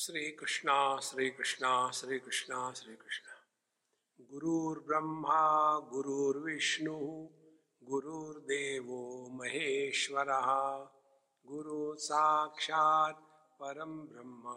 [0.00, 3.48] श्री कृष्णा श्री कृष्णा श्री कृष्णा श्री कृष्णा
[4.20, 7.28] गुरुर्ब्रह्मा, गुरुर्विष्णु,
[7.84, 8.92] गुरुर्देव
[9.32, 10.24] महेश्वर।
[11.46, 13.14] गुरु साक्षात
[13.60, 14.54] परम ब्रह्म।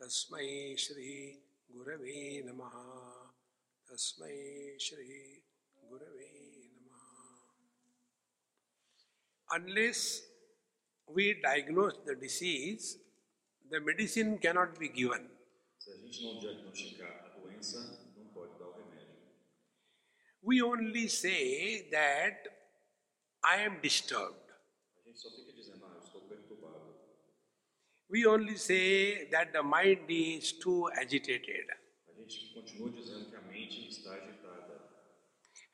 [0.00, 0.36] तस्म
[0.76, 2.00] श्री गुरव
[2.50, 2.68] नम।
[3.90, 4.24] तस्म
[4.80, 5.42] श्री
[5.84, 6.18] गुरव
[6.82, 7.68] नम।
[9.52, 10.32] Unless
[11.10, 13.01] we diagnose the disease
[13.72, 15.30] the medicine cannot be given.
[15.78, 17.78] Se a gente não diagnosticar a doença,
[18.16, 19.16] não pode dar o remédio.
[20.42, 22.50] We only say that
[23.42, 24.36] I am disturbed.
[24.98, 26.94] A gente só fica dizendo, ah, eu estou perturbado.
[28.10, 31.70] We only say that the mind is too agitated.
[32.08, 34.82] A gente continua dizendo que a mente está agitada.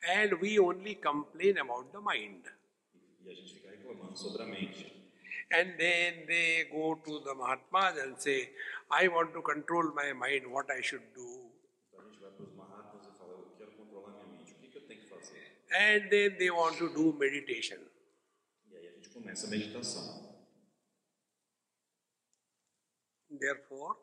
[0.03, 2.45] And we only complain about the mind.
[2.95, 4.98] E, e a gente fica reclamando sobre a mente.
[5.51, 8.49] And then they go to the Mahatmas and say,
[8.91, 11.49] I want to control my mind, what I should do.
[15.77, 17.77] And then they want to do meditation.
[23.39, 23.95] Therefore,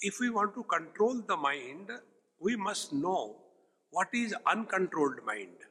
[0.00, 1.90] if we want to control the mind,
[2.40, 3.36] we must know
[3.90, 5.64] what is uncontrolled mind.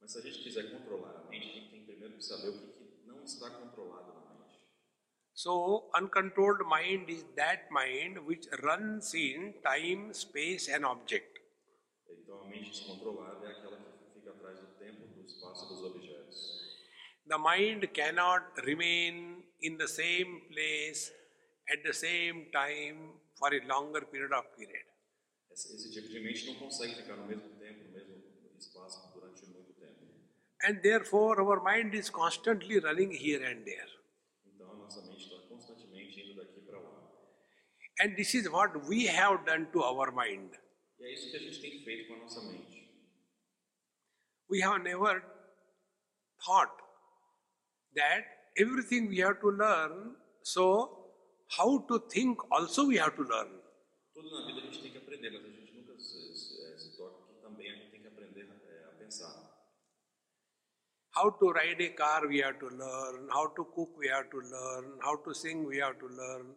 [0.00, 2.52] Mas se a gente quiser controlar a mente, a gente tem primeiro que saber o
[2.52, 4.05] que, que não está controlado.
[5.36, 11.28] So, uncontrolled mind is that mind which runs in time, space, and object.
[12.08, 15.82] Então a mente descontrolada é aquela que fica atrás do tempo, do espaço e dos
[15.84, 16.86] objetos.
[17.28, 21.12] The mind cannot remain in the same place
[21.70, 24.86] at the same time for a longer period of period.
[25.50, 28.22] Esse, esse tipo de mente não consegue ficar no mesmo tempo, no mesmo
[28.58, 30.00] espaço durante muito tempo.
[30.62, 33.96] And therefore, our mind is constantly running here and there.
[34.46, 37.10] Então a nossa mente está constantemente indo daqui para lá.
[37.98, 40.50] And this is what we have done to our mind.
[41.00, 42.76] É isso que a gente tem feito com a nossa mente.
[44.48, 45.22] We have never
[46.44, 46.72] thought
[47.94, 48.24] that
[48.56, 50.64] everything we have to learn, so
[51.48, 53.50] how to think also we have to learn.
[54.14, 56.34] Tudo na vida a gente tem que aprender, mas a gente nunca se,
[56.78, 58.48] se, toca que também a gente tem que aprender
[58.86, 59.34] a pensar.
[61.14, 64.38] How to ride a car we have to learn, how to cook we have to
[64.38, 66.56] learn, how to sing we have to learn,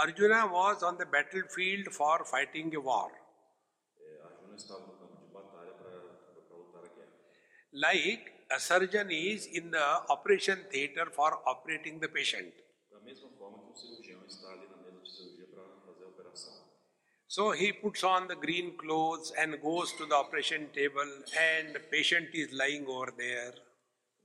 [0.00, 3.10] Arjuna was on the battlefield for fighting a war.
[7.72, 12.52] Like a surgeon is in the operation theater for operating the patient.
[17.28, 21.78] So he puts on the green clothes and goes to the operation table, and the
[21.78, 23.54] patient is lying over there.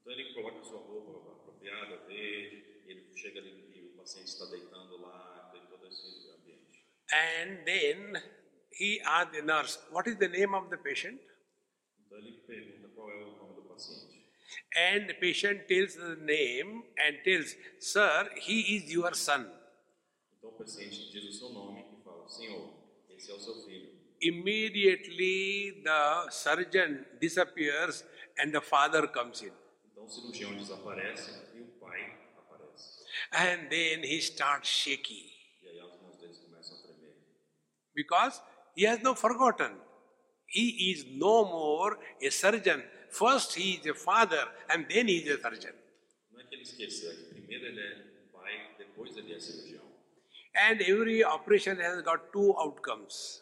[0.02, 4.97] Então ele coloca sua roupa apropriada, verde, ele chega ali e o paciente está deitando
[5.02, 6.86] lá, tem todo esse ambiente.
[7.11, 8.21] And then
[8.71, 11.19] he asks the nurse, What is the name of the patient?
[12.05, 14.25] Então ele pergunta qual é o nome do paciente.
[14.75, 19.49] And the patient tells the name and tells, Sir, he is your son.
[20.38, 22.73] Então o paciente diz o seu nome e fala: Senhor,
[23.09, 23.95] esse é o seu filho.
[24.21, 28.03] Immediately the surgeon disappears
[28.38, 29.51] and the father comes in.
[29.91, 33.05] Então o cirurgião desaparece e o pai aparece.
[33.31, 37.15] And then he starts shaking E aí as mãos deles começam a tremer.
[37.95, 38.41] Because
[38.75, 39.72] he has not forgotten.
[40.47, 42.83] He is no more a surgeon.
[43.09, 45.74] First he is a father and then he is a surgeon.
[46.31, 49.86] Não é que ele esqueceu, é que primeiro ele é pai, depois ele é cirurgião.
[50.56, 53.42] And every operation has got two outcomes.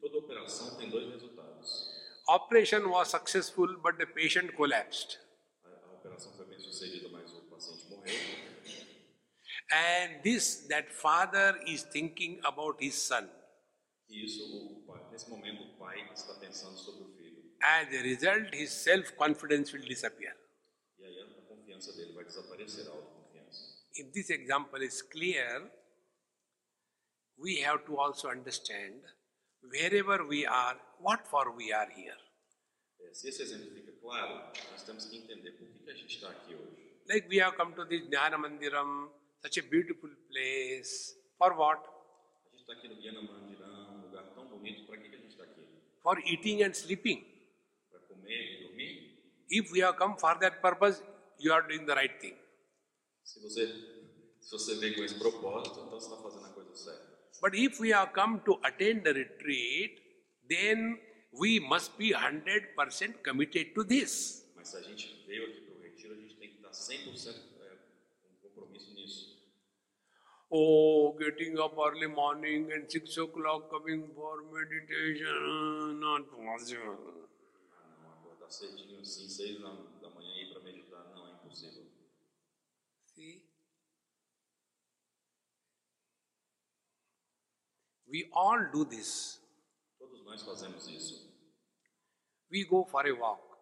[0.00, 1.88] Toda operação tem dois resultados.
[2.28, 5.18] Operation was successful, but the patient collapsed.
[5.64, 8.14] A, a operação foi bem sucedida, mas o paciente morreu.
[9.72, 13.28] And this, that father is thinking about his son.
[14.10, 17.54] E isso, o pai, nesse momento, o pai está pensando sobre o filho.
[17.62, 20.36] As a result, his self confidence will disappear.
[20.98, 23.86] E aí a confiança dele vai desaparecer, a autoconfiança.
[23.94, 25.70] If this example is clear,
[27.38, 29.00] we have to also understand
[29.62, 32.18] wherever we are, what for we are here.
[33.12, 36.54] Se esse exemplo fica claro, nós temos que entender por que, a gente está aqui
[36.54, 37.00] hoje.
[37.08, 39.10] Like we have come to this Jnana Mandiram
[39.42, 41.16] such a beautiful place.
[41.38, 41.80] For what?
[41.80, 43.69] A gente está aqui no lugar tão
[44.60, 44.86] bonito.
[44.86, 45.60] Para que, que a gente está aqui?
[46.02, 47.24] For eating and sleeping.
[47.90, 48.90] Para comer e dormir?
[49.50, 51.02] If we have come for that purpose,
[51.38, 52.36] you are doing the right thing.
[53.24, 53.66] Se você,
[54.40, 57.10] se você vem com esse propósito, então você está fazendo a coisa certa.
[57.40, 60.02] But if we have come to attend the retreat,
[60.48, 61.00] then
[61.32, 64.44] we must be 100% committed to this.
[64.54, 67.38] Mas se a gente veio aqui para o retiro, a gente tem que estar 100%
[67.62, 67.78] é,
[68.22, 69.40] com compromisso nisso.
[70.52, 76.98] Oh, getting up early morning and 6 o'clock coming for meditation, not possible.
[78.10, 81.84] Acordar cedinho assim, 6 da, manhã ir para meditar, não, é impossível.
[83.14, 83.44] See?
[88.08, 89.40] We all do this.
[90.00, 91.30] Todos nós fazemos isso.
[92.50, 93.56] We go for a walk.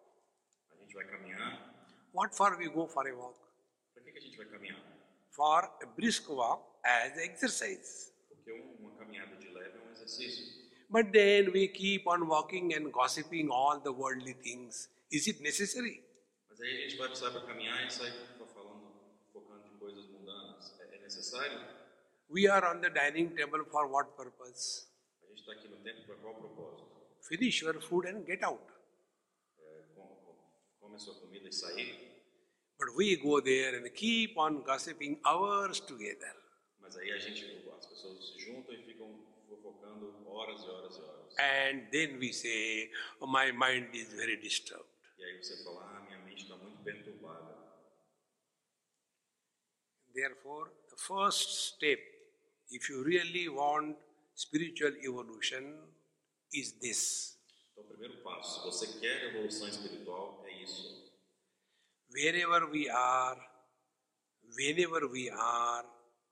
[0.71, 1.71] A gente vai caminhar.
[2.13, 3.39] What for we go for a walk?
[3.93, 4.98] Para que, que a gente vai caminhar?
[5.39, 8.11] For a brisk walk as exercise.
[8.45, 10.59] Um- uma caminhada de leve é um.
[10.89, 14.89] But then we keep on walking and gossiping all the worldly things.
[15.09, 16.03] Is it necessary?
[16.49, 18.11] Mas aí a gente vai precisar para caminhar e sair
[18.53, 18.91] falando,
[19.31, 20.77] focando em coisas mundanas.
[20.81, 21.57] É, é necessário?
[22.29, 24.89] We are on the dining table for what purpose?
[25.23, 26.85] A gente está aqui no tempo para qual propósito?
[27.21, 28.61] Finish your food and get out.
[29.57, 30.35] É, com- com-
[30.81, 32.08] come sua comida e sair?
[32.79, 36.33] But we go there and keep on gossiping hours together.
[36.79, 37.45] Mas aí a gente,
[37.77, 41.35] as pessoas se juntam e ficam fofocando horas e horas e horas.
[41.37, 42.89] And then we say,
[43.19, 44.87] "Oh, My mind is very disturbed.
[45.17, 47.57] E aí você fala, ah, minha mente está muito perturbada.
[50.13, 51.99] Therefore, the first step,
[52.71, 53.97] if you really want
[54.35, 55.89] spiritual evolution,
[56.53, 57.37] is this.
[57.73, 61.08] Então, o primeiro passo, se você quer evolução espiritual, é isso.
[62.11, 63.37] Wherever we are,
[64.57, 65.85] whenever we are,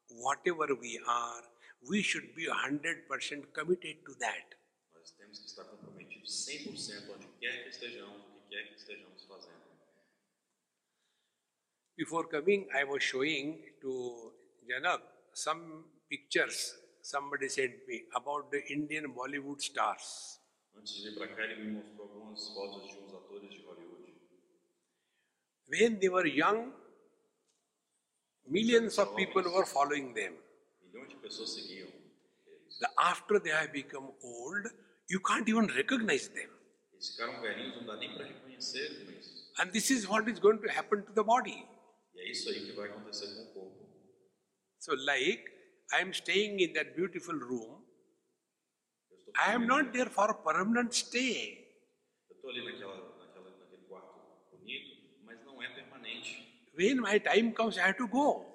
[0.10, 1.44] whatever we are,
[1.88, 4.56] we should be 100% committed to that.
[4.96, 9.26] Nós temos que estar comprometidos 100% onde quer que estejamos, o que quer que estejamos
[9.28, 9.58] fazendo.
[11.96, 14.34] Before coming, I was showing to
[14.68, 15.02] Janak
[15.34, 20.40] some pictures somebody sent me about the Indian Bollywood stars.
[20.76, 23.87] Antes de vir para cá, ele me mostrou algumas fotos de uns atores de Hollywood.
[25.68, 26.72] When they were young,
[28.48, 30.34] millions of people were following them.
[30.84, 31.88] Milhões de pessoas seguiam
[32.48, 32.78] eles.
[32.80, 34.68] The- After they have become old,
[35.10, 36.50] you can't even recognize them.
[36.94, 40.60] Eles ficaram velhinhos, não dá nem para reconhecer mas And this is what is going
[40.60, 41.58] to happen to the body.
[42.16, 43.88] É isso aí que vai acontecer com o corpo.
[44.80, 45.44] So, like
[45.92, 47.84] I am staying in that beautiful room,
[49.36, 51.66] I am not there for permanent stay.
[52.30, 54.20] eu estou ali naquela, naquela, naquele quarto
[54.52, 56.67] bonito, mas não é permanente.
[56.78, 58.46] When my time comes, I have to go.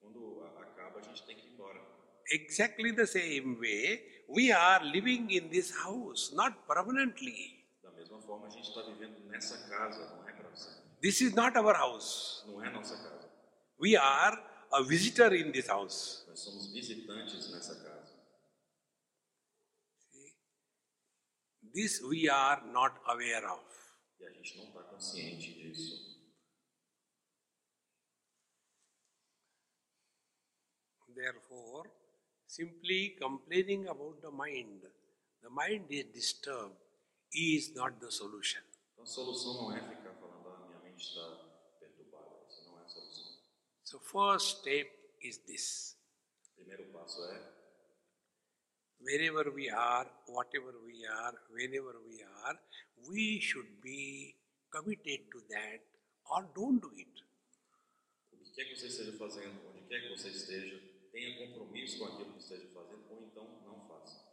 [0.00, 1.80] Quando acaba, a gente tem que ir embora.
[2.30, 7.66] Exactly the same way, we are living in this house, not permanently.
[7.82, 10.82] Da mesma forma, a gente está vivendo nessa casa, não é para sempre.
[11.00, 12.44] This is not our house.
[12.46, 13.28] Não é nossa casa.
[13.76, 14.38] We are
[14.72, 16.24] a visitor in this house.
[16.28, 18.12] Nós somos visitantes nessa casa.
[21.74, 23.64] This we are not aware of.
[24.20, 26.11] E a gente não está consciente disso.
[31.14, 31.90] Therefore,
[32.46, 34.82] simply complaining about the mind,
[35.42, 36.76] the mind is disturbed,
[37.32, 38.62] is not the solution.
[38.92, 41.24] Então a solução não é ficar falando, ah, minha mente está
[41.80, 42.44] perturbada.
[42.48, 43.38] Isso não é a solução.
[43.84, 44.90] So, first step
[45.20, 45.96] is this.
[46.54, 47.52] Primeiro passo é,
[49.00, 52.58] Wherever we are, whatever we are, whenever we are,
[53.08, 54.36] we should be
[54.70, 55.82] committed to that
[56.30, 57.24] or don't do it.
[58.32, 60.80] o que quer que você esteja fazendo, onde quer que você esteja,
[61.12, 64.26] tenha compromisso com aquilo que esteja fazendo, ou então não faça.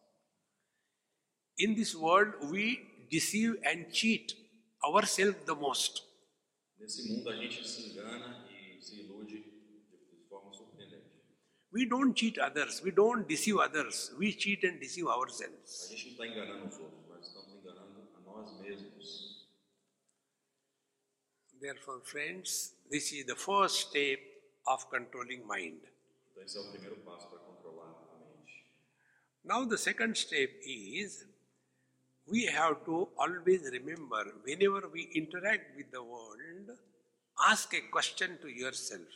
[1.59, 4.35] In this world, we deceive and cheat
[4.81, 6.03] ourselves the most.
[6.79, 11.19] Nesse mundo a gente se engana e se ilude de, forma surpreendente.
[11.73, 15.89] We don't cheat others, we don't deceive others, we cheat and deceive A ourselves.
[15.89, 19.49] gente não está enganando os outros, nós estamos enganando a nós mesmos.
[21.59, 24.21] Therefore, friends, this is the first step
[24.65, 25.88] of controlling mind.
[26.39, 28.65] Então esse é o primeiro passo para controlar a mente.
[29.43, 31.25] Now, the second step is
[32.25, 36.77] we have to always remember whenever we interact with the world,
[37.39, 39.09] ask a question to yourself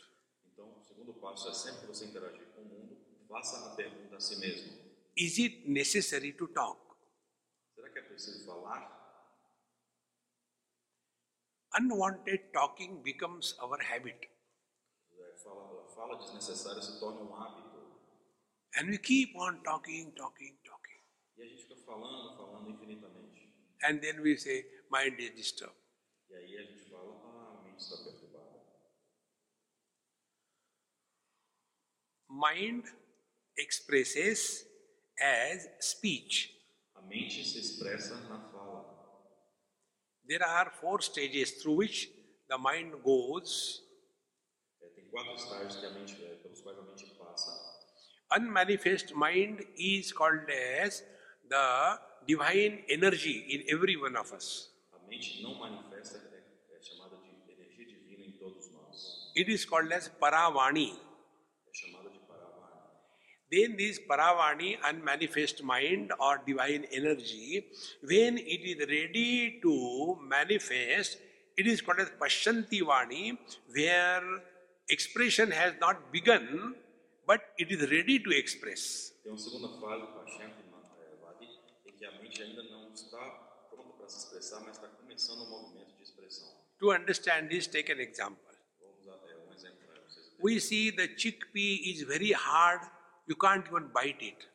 [0.52, 2.96] Então o segundo passo é sempre que você interagir com o mundo,
[3.28, 4.84] faça a pergunta a si mesmo.
[5.16, 6.78] Is it necessary to talk?
[7.74, 8.92] Será que é preciso falar?
[11.78, 14.28] Unwanted talking becomes our habit.
[15.18, 17.74] É, fala- fala desnecessária se torna um hábito.
[18.76, 21.00] And we keep on talking, talking, talking.
[21.36, 23.54] E a gente fica falando, falando infinitamente.
[23.82, 25.76] And then we say, mind is disturbed.
[26.28, 28.60] E aí a gente fala, ah, a mente está perturbada.
[32.28, 32.84] Mind
[33.56, 34.66] expresses
[35.20, 36.50] as speech.
[36.96, 38.92] A mente se expressa na fala.
[40.26, 42.10] There are four stages through which
[42.48, 43.83] the mind goes
[45.14, 47.52] quatro estágios que a mente, eh, pelos quais a mente passa.
[48.36, 51.02] unmanifest mind is called as
[51.48, 54.70] the divine energy in every one of us.
[54.92, 59.32] A mente não manifesta é, é chamada de energia divina em todos nós.
[59.36, 60.98] It is called as Paravani.
[61.68, 62.80] É chamada de Paravani.
[63.52, 67.70] Then this Paravani, unmanifest mind or divine energy,
[68.02, 71.18] when it is ready to manifest,
[71.56, 73.38] it is called as Pashyanti Vani,
[73.72, 74.42] where
[74.88, 76.74] expression has not begun,
[77.26, 79.12] but it is ready to express.
[79.22, 80.56] Tem uma segunda fase, Pachyanta
[81.00, 81.48] é, Vadi,
[81.86, 83.18] em que a mente ainda não está
[83.70, 86.52] pronta para se expressar, mas está começando o movimento de expressão.
[86.80, 88.54] To understand this, take an example.
[88.80, 90.34] Vamos dar é, um exemplo para vocês.
[90.38, 92.82] We see the chickpea is very hard,
[93.26, 94.48] you can't even bite it.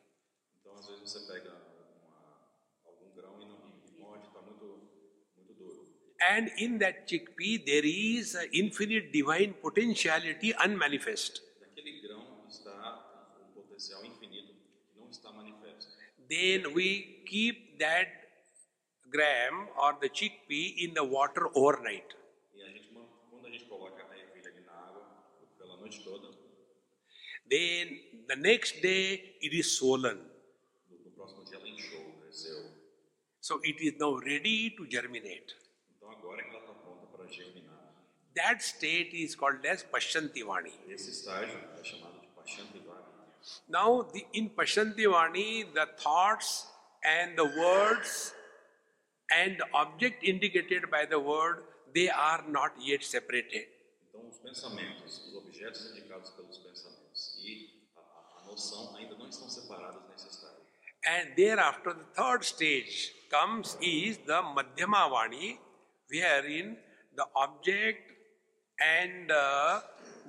[0.60, 2.52] Então, às vezes você pega uma,
[2.84, 4.88] algum grão e, não, e morde, está muito,
[5.36, 6.09] muito duro.
[6.28, 11.40] And in that chickpea, there is infinite divine potentiality unmanifest.
[11.60, 14.52] Naquele grão está um potencial infinito
[14.92, 15.88] que não está manifesto.
[16.28, 18.08] Then we keep that
[19.10, 22.14] gram or the chickpea in the water overnight.
[22.54, 22.90] E a gente,
[23.30, 25.06] quando a gente coloca a ervilha ali na água
[25.58, 26.38] pela noite toda,
[27.48, 27.98] Then
[28.28, 30.18] the next day it is swollen.
[30.88, 32.70] no, no próximo dia ela inchou, cresceu.
[33.40, 35.56] So it is now ready to germinate.
[35.96, 37.19] Então agora é que ela está pronta para germinar.
[38.36, 40.72] That state is called as Pashyantivani.
[40.88, 43.04] Esse estágio é chamado de Pachantivani.
[43.68, 46.66] Now, the, in Pashyantivani, the thoughts
[47.04, 48.32] and the words
[49.30, 53.66] and the object indicated by the word, they are not yet separated.
[54.08, 59.28] Então, os pensamentos, os objetos indicados pelos pensamentos e a, a, a noção ainda não
[59.28, 60.60] estão separados nesse estágio.
[61.06, 65.58] And thereafter, the third stage comes is the Madhyamavani,
[66.10, 66.76] wherein
[67.20, 68.12] the object
[68.80, 69.82] and the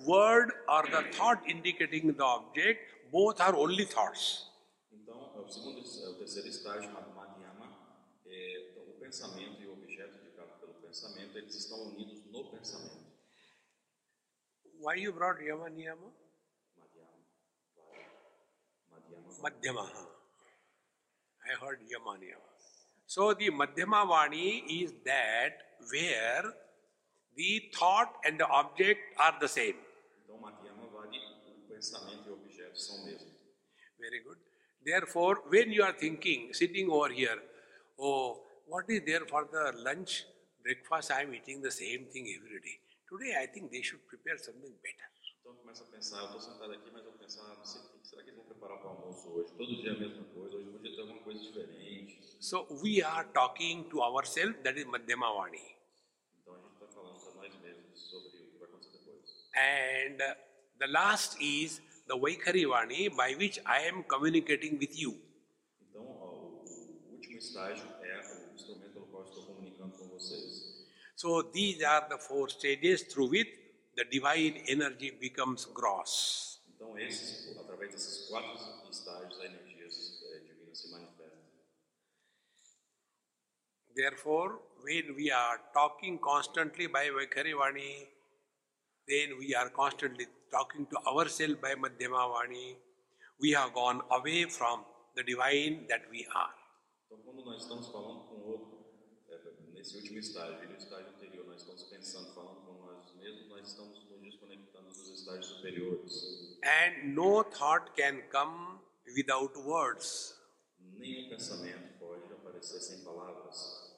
[0.06, 2.80] word or the thought indicating the object,
[3.12, 4.48] both are only thoughts.
[4.92, 7.68] Então, o segundo, o terceiro estágio, Madhyama,
[8.26, 12.44] é, eh, então, o pensamento e o objeto indicado pelo pensamento, eles estão unidos no
[12.52, 13.02] pensamento.
[14.80, 16.12] Why you brought Yama Niyama?
[18.92, 19.92] Madhyama, Madhyama.
[21.46, 22.52] I heard Yama Niyama.
[23.06, 25.54] So the Madhyama Vani is that
[25.92, 26.54] where
[27.36, 29.78] the thought and the object are the same.
[30.24, 33.32] Então, Madhyama o pensamento e o objeto são o.
[34.00, 34.40] Very good.
[34.84, 37.40] Therefore, when you are thinking, sitting over here,
[38.00, 40.26] oh, what is there for the lunch,
[40.64, 41.12] breakfast?
[41.12, 42.80] I am eating the same thing every day.
[43.08, 45.10] Today, I think they should prepare something better.
[45.42, 48.08] Então, começa a pensar, eu estou sentado aqui, mas eu pensar, não sei, o que
[48.08, 49.52] será que eles vão preparar para o almoço hoje?
[49.54, 52.20] Todo dia é a mesma coisa, hoje podia ter alguma coisa diferente.
[52.40, 55.76] So, we are talking to ourselves, that is Madhyama Vani.
[56.40, 59.41] Então, a gente está falando para nós mesmos sobre o que vai acontecer depois.
[59.56, 60.22] And
[60.80, 65.16] the last is the Vaikhari Vani, by which I am communicating with you.
[65.82, 66.64] Então, o,
[67.12, 70.88] último estágio é o instrumento pelo qual estou comunicando com vocês.
[71.16, 73.50] So, these are the four stages through which
[73.96, 76.62] the divine energy becomes gross.
[76.76, 78.58] Então, esses, através desses quatro
[78.90, 81.38] estágios, a energia eh, divina se manifesta.
[83.94, 88.08] Therefore, when we are talking constantly by Vaikhari Vani,
[89.08, 92.76] then we are constantly talking to ourselves by Madhyama Vani.
[93.40, 96.54] We have gone away from the divine that we are.
[97.08, 98.82] Então, quando nós estamos falando com o outro,
[99.74, 104.10] nesse último estágio no estágio anterior, nós estamos pensando, falando com nós mesmos, nós estamos
[104.10, 106.60] nos desconectando dos estágios superiores.
[106.64, 108.80] And no thought can come
[109.16, 110.36] without words.
[110.80, 113.92] Nenhum pensamento pode aparecer sem palavras.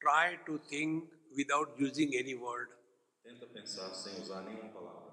[0.00, 2.70] Try to think without using any word.
[3.22, 5.12] Tenta pensar sem usar nenhuma palavra.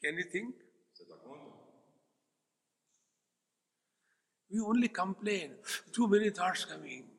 [0.00, 0.54] Can you think?
[0.92, 1.64] Você dá conta?
[4.50, 5.56] We only complain.
[5.92, 7.10] Too many thoughts coming.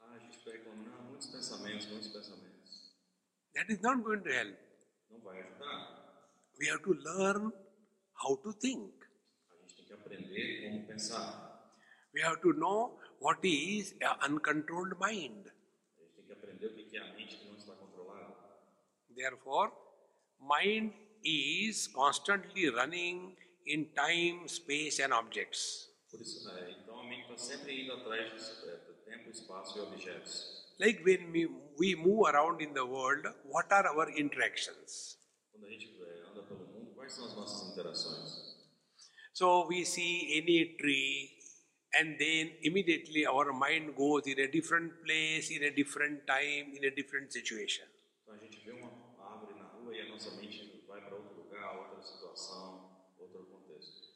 [0.00, 2.96] Ah, a gente reclamando, ah, muitos pensamentos, muitos pensamentos.
[3.54, 4.58] That is not going to help.
[5.10, 6.02] Não vai ajudar.
[6.58, 7.52] We have to learn
[8.14, 9.01] how to think.
[9.94, 11.52] Aprender como pensar.
[12.14, 15.48] We have to know what is an uncontrolled mind.
[15.96, 18.34] A gente tem que aprender o que que é a mente que não está controlada.
[19.14, 19.72] Therefore,
[20.40, 20.92] mind
[21.24, 25.88] is constantly running in time, space, and objects.
[26.10, 29.30] Por isso, é, então a mente está sempre indo atrás de é, eh, do tempo,
[29.30, 30.74] espaço e objetos.
[30.78, 31.46] Like when we,
[31.78, 35.16] we move around in the world, what are our interactions?
[35.50, 38.51] Quando a gente eh, anda pelo mundo, quais são as nossas interações?
[39.34, 41.30] So we see any tree,
[41.98, 46.84] and then immediately our mind goes in a different place, in a different time, in
[46.84, 47.86] a different situation.
[48.22, 51.34] Então a gente vê uma árvore na rua e a nossa mente vai para outro
[51.34, 54.12] lugar, outra situação, outro contexto.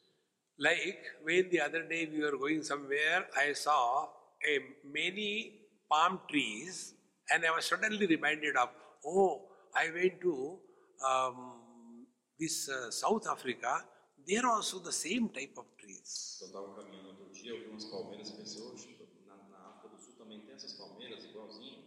[0.58, 4.12] Like when the other day we were going somewhere, I saw
[4.44, 6.94] a many palm trees,
[7.30, 8.68] and I was suddenly reminded of,
[9.04, 10.58] oh, I went to
[11.02, 12.06] um,
[12.38, 13.82] this uh, South Africa.
[14.26, 16.38] There are also the same type of trees.
[16.40, 19.98] Eu estava caminhando outro dia, eu vi umas palmeiras pensei, oxe, na, na África do
[20.02, 21.84] Sul também tem essas palmeiras igualzinho.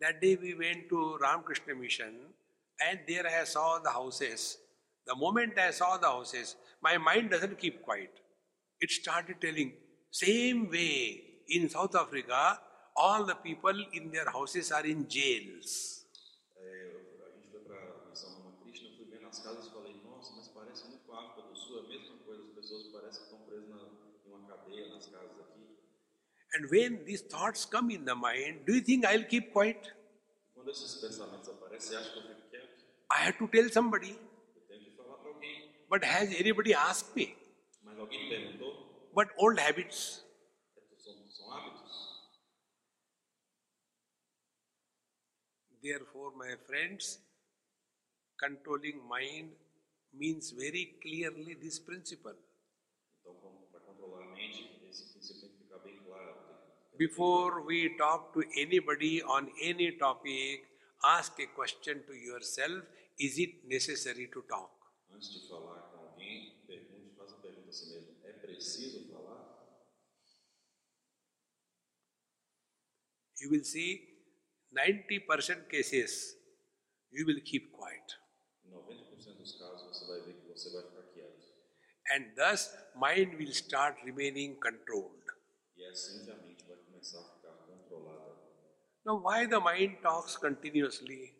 [0.00, 2.34] That day we went to Ramakrishna Mission,
[2.82, 4.58] and there I saw the houses.
[5.06, 8.12] The moment I saw the houses, my mind doesn't keep quiet.
[8.80, 9.72] It started telling,
[10.10, 12.60] same way in South Africa,
[12.96, 16.04] all the people in their houses are in jails.
[16.56, 16.60] É,
[16.92, 19.94] eu- a gente foi para a missão Ramakrishna, eu fui vendo as casas e falei,
[20.02, 22.86] nossa, mas parece muito com a África do Sul, é a mesma coisa, as pessoas
[22.92, 23.88] parecem que estão presas na,
[24.26, 25.78] em uma cadeia nas casas aqui.
[26.54, 29.92] And when these thoughts come in the mind, do you think I'll keep quiet?
[30.54, 32.84] Quando esses pensamentos aparecem, você que eu fico quieto?
[33.10, 34.16] I had to tell somebody.
[34.56, 35.70] Eu tenho que falar para alguém.
[35.90, 37.36] But has anybody asked me?
[37.82, 39.10] Mas alguém perguntou?
[39.12, 40.24] But old habits.
[40.98, 41.84] São, são hábitos.
[45.82, 47.18] Therefore, my friends,
[48.38, 49.50] controlling mind
[50.12, 52.36] means very clearly this principle.
[53.20, 53.34] Então,
[53.84, 56.34] controlar a mente, esse princípio tem que ficar bem claro.
[56.96, 60.62] Before we talk to anybody on any topic,
[61.04, 62.84] ask a question to yourself
[63.18, 64.70] Is it necessary to talk?
[65.10, 69.84] Antes de falar com alguém, pergunte, faça a pergunta a si mesmo: é preciso falar?
[73.40, 74.08] You will see
[74.72, 76.36] 90% cases,
[77.12, 78.18] you will keep quiet.
[78.66, 81.54] 90% dos casos, você vai ver que você vai ficar quieto.
[82.10, 85.22] And thus, mind will start remaining controlled.
[85.76, 86.30] E é assim que
[89.06, 91.34] Now, why the mind talks continuously?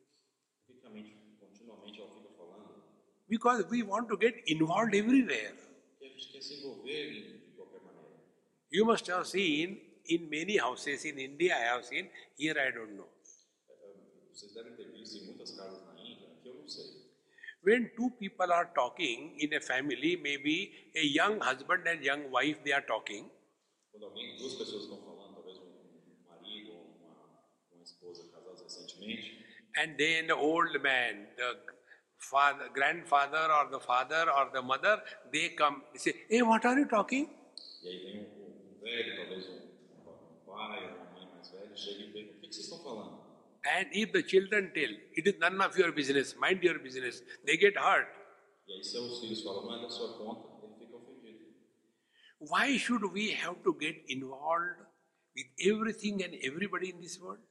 [0.66, 2.82] Por que que a mente continuamente ela fica falando?
[3.28, 5.54] Because we want to get involved everywhere.
[5.98, 8.20] Porque a gente quer se envolver em- de qualquer maneira.
[8.70, 12.94] You must have seen in many houses in India, I have seen, here I don't
[12.96, 13.08] know.
[14.32, 17.04] Vocês devem ter visto em muitas casas na Índia, que eu não sei.
[17.62, 22.60] When two people are talking in a family, maybe a young husband and young wife,
[22.62, 23.30] they are talking,
[23.90, 28.60] Quando alguém, duas pessoas estão falando, talvez um, um marido ou uma, uma esposa casados
[28.60, 31.56] recentemente, and then the old man, the
[32.18, 36.78] father, grandfather or the father or the mother, they come, they say, Hey, what are
[36.78, 37.28] you talking?
[37.86, 42.36] aí vem um velho, talvez um, um pai ou uma mãe mais velha, chega pergunta:
[42.36, 43.24] o que, que vocês estão falando?
[43.66, 47.56] And if the children tell, it is none of your business, mind your business, they
[47.56, 48.08] get hurt.
[48.68, 51.44] Aí, se os filhos falam, não é da sua conta, ele fica ofendido.
[52.38, 54.80] Why should we have to get involved
[55.36, 57.42] with everything and everybody in this world?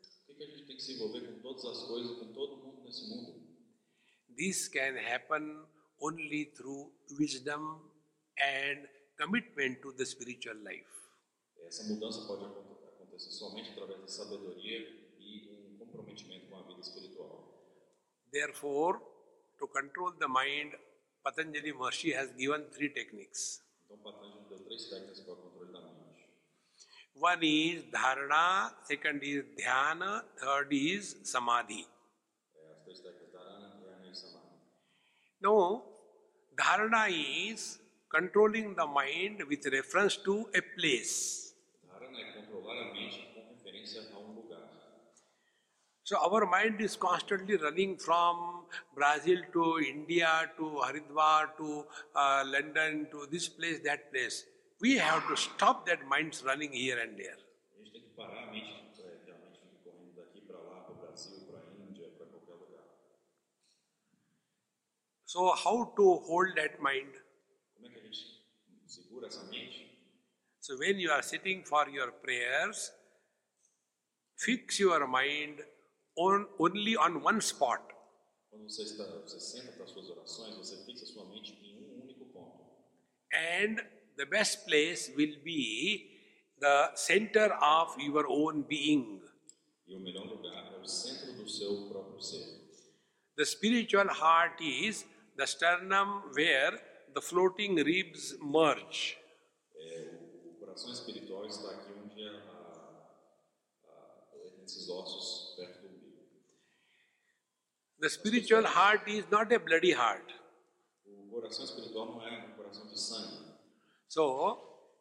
[0.43, 3.07] Que, a gente tem que se envolver com todas as coisas, com todo mundo nesse
[3.07, 3.41] mundo?
[4.35, 5.65] This can happen
[6.01, 7.89] only through wisdom
[8.37, 10.89] and commitment to the spiritual life.
[11.65, 14.79] Essa mudança pode acontecer somente através da sabedoria
[15.17, 17.53] e um comprometimento com a vida espiritual.
[18.31, 18.99] Therefore,
[19.59, 20.73] to control the mind,
[21.23, 23.61] Patanjali Maharishi has given three techniques.
[23.85, 26.27] Então, Patanjali deu três técnicas para o controle da mente.
[27.15, 31.85] One is dharana, second is dhyana, third is samadhi.
[35.41, 35.83] No,
[36.55, 37.07] dharana
[37.51, 41.53] is controlling the mind with reference to a place.
[46.05, 53.07] So our mind is constantly running from Brazil to India to Haridwar to uh, London
[53.11, 54.43] to this place, that place.
[54.83, 57.37] We have to stop that mind's running here and there.
[57.73, 58.69] A gente tem que parar a mente,
[58.99, 62.09] é, que a mente fique correndo daqui para lá, para o Brasil, para a Índia,
[62.17, 62.83] para qualquer lugar.
[65.25, 67.15] So how to hold that mind?
[67.75, 68.43] Como é que a gente
[68.85, 69.87] segura essa mente?
[70.59, 72.91] So when you are sitting for your prayers,
[74.35, 75.63] fix your mind
[76.17, 77.81] on, only on one spot.
[78.49, 82.25] Quando você, está, você senta para suas orações, você fixa sua mente em um único
[82.33, 82.65] ponto.
[83.31, 86.09] And the best place will be
[86.59, 89.21] the center of your own being.
[89.87, 92.63] E o melhor lugar é o centro do seu próprio ser.
[93.35, 96.79] The spiritual heart is the sternum where
[97.13, 99.17] the floating ribs merge.
[99.75, 100.09] É,
[100.45, 102.93] o, o coração espiritual está aqui onde a, a,
[103.85, 106.23] a, ossos perto do umbigo.
[107.99, 110.33] The spiritual heart is not a bloody heart.
[111.05, 113.42] O coração espiritual não é um coração de sangue.
[114.13, 114.25] So,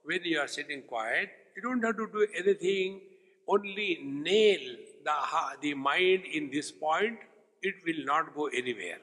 [0.04, 3.00] when you are sitting quiet, you don't have to do anything,
[3.48, 5.16] only nail the,
[5.60, 7.18] the mind in this point,
[7.62, 8.98] it will not go anywhere.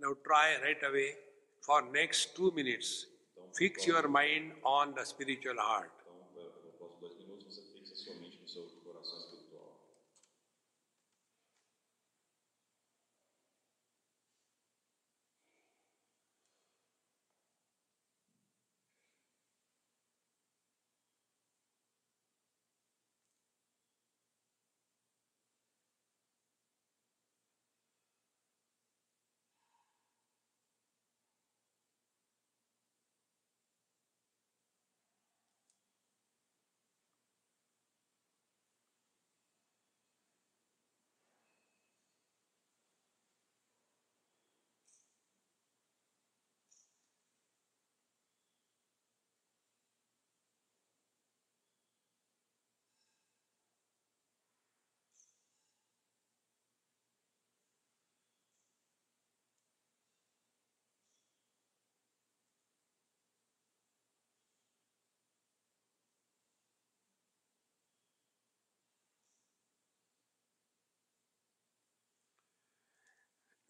[0.00, 1.14] Now try right away
[1.64, 3.06] for next two minutes.
[3.56, 5.92] Fix your mind on the spiritual heart.
[6.00, 9.80] Então, eh, após dois minutos, você fixa sua mente no seu coração espiritual.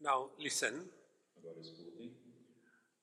[0.01, 0.89] Now listen.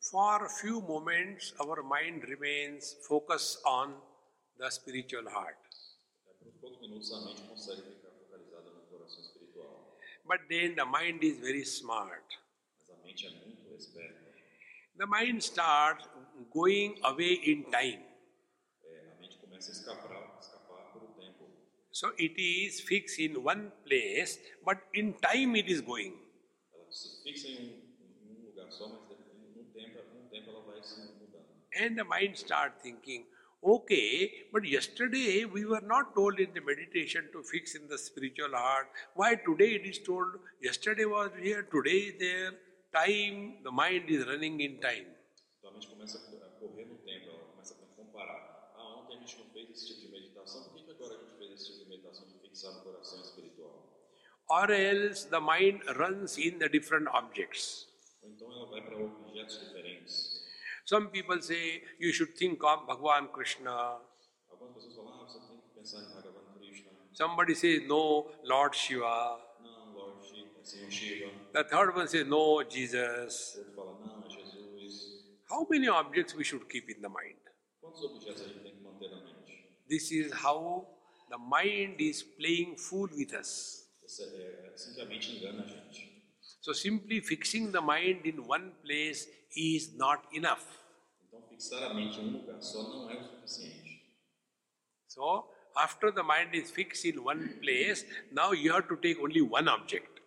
[0.02, 3.94] For a few moments, our mind remains focused on
[4.58, 5.58] the spiritual heart.
[6.28, 9.96] É, por poucos minutos, a mente consegue ficar focalizada no coração espiritual.
[10.26, 12.26] But then the mind is very smart.
[12.80, 14.34] Mas a mente é muito esperta.
[14.98, 16.08] The mind starts
[16.52, 18.04] going away in time.
[18.84, 21.46] É, a mente começa a escapar, escapar por tempo.
[21.92, 26.27] So it is fixed in one place, but in time it is going.
[26.98, 29.02] Se fixa em um, um lugar só, mas
[29.56, 31.46] um tempo, um tempo ela vai se mudando.
[31.76, 33.28] And the mind starts thinking,
[33.62, 38.50] okay, but yesterday we were not told in the meditation to fix in the spiritual
[38.52, 38.90] heart.
[39.14, 40.40] Why today it is told?
[40.60, 42.54] Yesterday was here, today is there.
[42.92, 45.06] Time, the mind is running in time.
[45.60, 48.74] Então a mente começa a correr no tempo, ela começa a comparar.
[48.76, 51.38] Ah, ontem a gente não fez esse tipo de meditação, por que agora a gente
[51.38, 53.57] fez esse tipo de meditação de fixar no coração espiritual?
[54.50, 57.86] Or else the mind runs in the different objects.
[60.86, 63.96] Some people say you should think of Bhagavan Krishna.
[67.12, 69.38] Somebody says no, Lord Shiva.
[71.54, 73.60] The third one says no, Jesus.
[75.50, 77.36] How many objects we should keep in the mind?
[79.90, 80.86] This is how
[81.30, 83.87] the mind is playing fool with us.
[84.08, 86.24] Essa é, é assim que a mente engana a gente.
[86.62, 90.64] So simply fixing the mind in one place is not enough.
[91.28, 94.02] Então, fixar a mente em um lugar só não é o suficiente.
[95.10, 99.42] So after the mind is fixed in one place, now you have to take only
[99.42, 100.22] one object.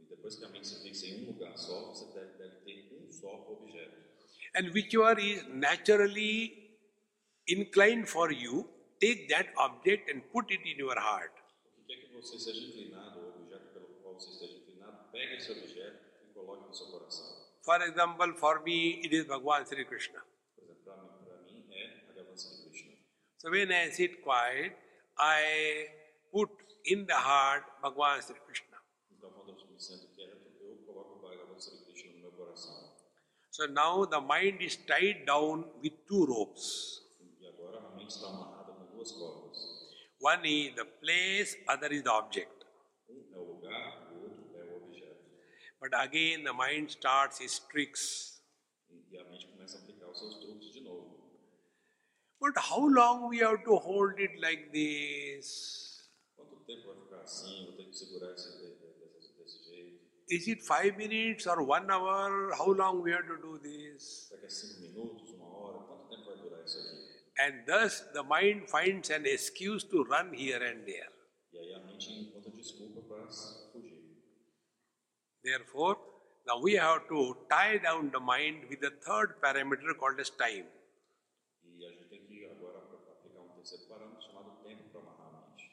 [0.00, 2.96] E depois que a mente se fixa em um lugar só, você deve, deve ter
[2.96, 4.02] um só objeto.
[4.56, 6.76] And whichever is naturally
[7.46, 8.68] inclined for you,
[9.00, 11.41] take that object and put it in your heart.
[11.92, 15.98] O que você seja inclinado, o objeto pelo qual você esteja inclinado, pegue esse objeto
[16.24, 17.52] e coloque no seu coração.
[17.62, 20.24] For example, for me, it is Bhagavan Sri Krishna.
[20.56, 22.96] Por exemplo, para mim, é Bhagavan Sri Krishna.
[23.38, 24.74] So when I sit quiet,
[25.18, 25.90] I
[26.32, 26.50] put
[26.86, 28.78] in the heart Bhagavan Sri Krishna.
[29.10, 32.96] Então, quando eu me sento quieto, eu coloco Bhagavan Sri Krishna no meu coração.
[33.50, 37.02] So now the mind is tied down with two ropes.
[37.38, 39.41] E agora a mente está amarrada com duas cordas.
[40.22, 42.64] One is the place, other is the object.
[45.80, 48.40] But again the mind starts its tricks.
[52.40, 56.08] But how long we have to hold it like this?
[60.28, 62.52] Is it five minutes or one hour?
[62.56, 64.30] How long we have to do this?
[64.48, 65.78] Cinco minutos, uma hora?
[65.80, 67.21] Quanto tempo vai durar isso aqui?
[67.38, 71.12] And thus the mind finds an excuse to run here and there.
[71.54, 73.28] Aí a mente encontra desculpa para
[73.72, 74.02] fugir.
[75.42, 75.98] Therefore,
[76.44, 80.66] Now we have to tie down the mind with the third parameter called as time.
[81.62, 83.14] A gente tem que agora aplicar
[83.54, 85.70] terceiro parâmetro chamado tempo para amarrar a mente.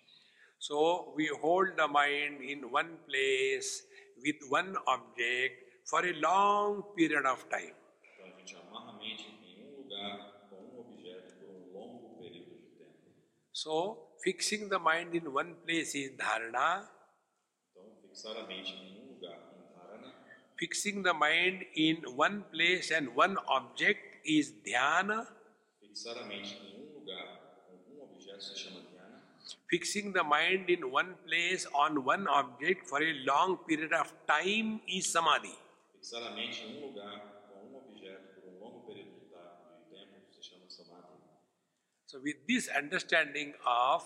[0.59, 3.81] So we hold the mind in one place
[4.21, 5.57] with one object
[5.89, 7.73] for a long period of time.
[8.13, 12.21] Então a gente amarra a mente em um lugar com um objeto por um longo
[12.21, 13.09] período de tempo.
[13.59, 13.75] So
[14.23, 16.67] fixing the mind in one place is dharana.
[17.71, 19.37] Então fixar a mente em um lugar
[19.75, 20.13] dharana,
[20.59, 25.19] Fixing the mind in one place and one object is dhyana.
[25.81, 27.25] fixar a mente em um lugar
[28.05, 29.17] objeto se chama dhyana.
[29.69, 34.79] Fixing the mind in one place on one object for a long period of time
[34.87, 35.55] is samadhi.
[35.93, 37.15] Fixar a mente em um lugar
[37.49, 41.07] com um objeto por um longo período de ta- de tempo se chama samadhi.
[42.09, 44.01] So, with this understanding of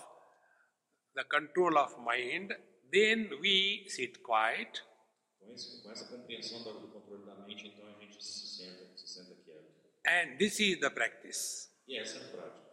[1.16, 2.52] the control of mind,
[2.92, 4.82] then we sit quiet
[5.40, 9.08] Com, esse, com essa compreensão do, controle da mente, então a gente se senta, se
[9.08, 9.72] senta quieto.
[10.04, 11.70] and this is the practice.
[11.88, 12.70] E essa é a prática.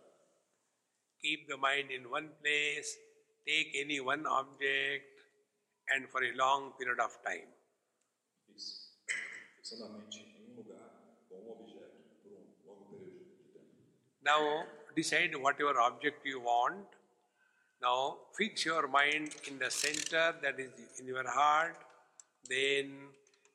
[1.22, 2.98] Keep the mind in one place,
[3.48, 5.08] take any one object,
[5.96, 7.48] and for a long period of time.
[9.56, 13.80] Fixando a mente em um lugar com um objeto por um longo período de tempo.
[14.22, 16.86] Now decide whatever object you want.
[17.82, 21.76] Now fix your mind in the center that is in your heart.
[22.50, 22.92] Then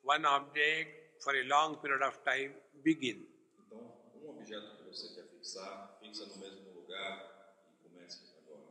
[0.03, 2.53] one object for a long period of time.
[2.85, 3.27] Begin.
[3.67, 3.81] Então,
[4.23, 7.13] um objeto que você quer fixar, fixa no mesmo lugar
[7.73, 8.63] e comece agora.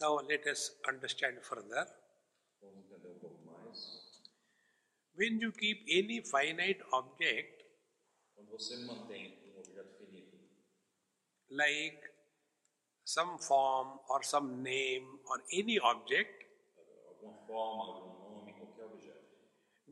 [0.00, 1.86] Now let us understand further.
[5.14, 7.62] When you keep any finite object
[11.50, 12.00] like
[13.04, 16.44] some form or some name or any object,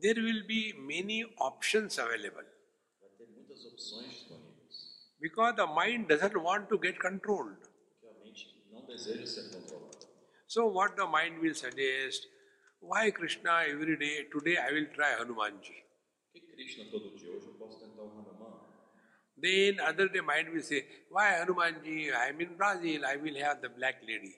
[0.01, 2.47] there will be many options available
[5.21, 7.57] because the mind doesn't want to get controlled.
[10.49, 12.25] So, what the mind will suggest,
[12.79, 15.75] why Krishna every day, today I will try Hanumanji.
[16.33, 18.65] Por que Krishna todo dia hoje eu posso tentar o Hanuman?
[19.37, 23.61] Then other day mind will say, why Hanumanji, I am in Brazil, I will have
[23.61, 24.33] the black lady.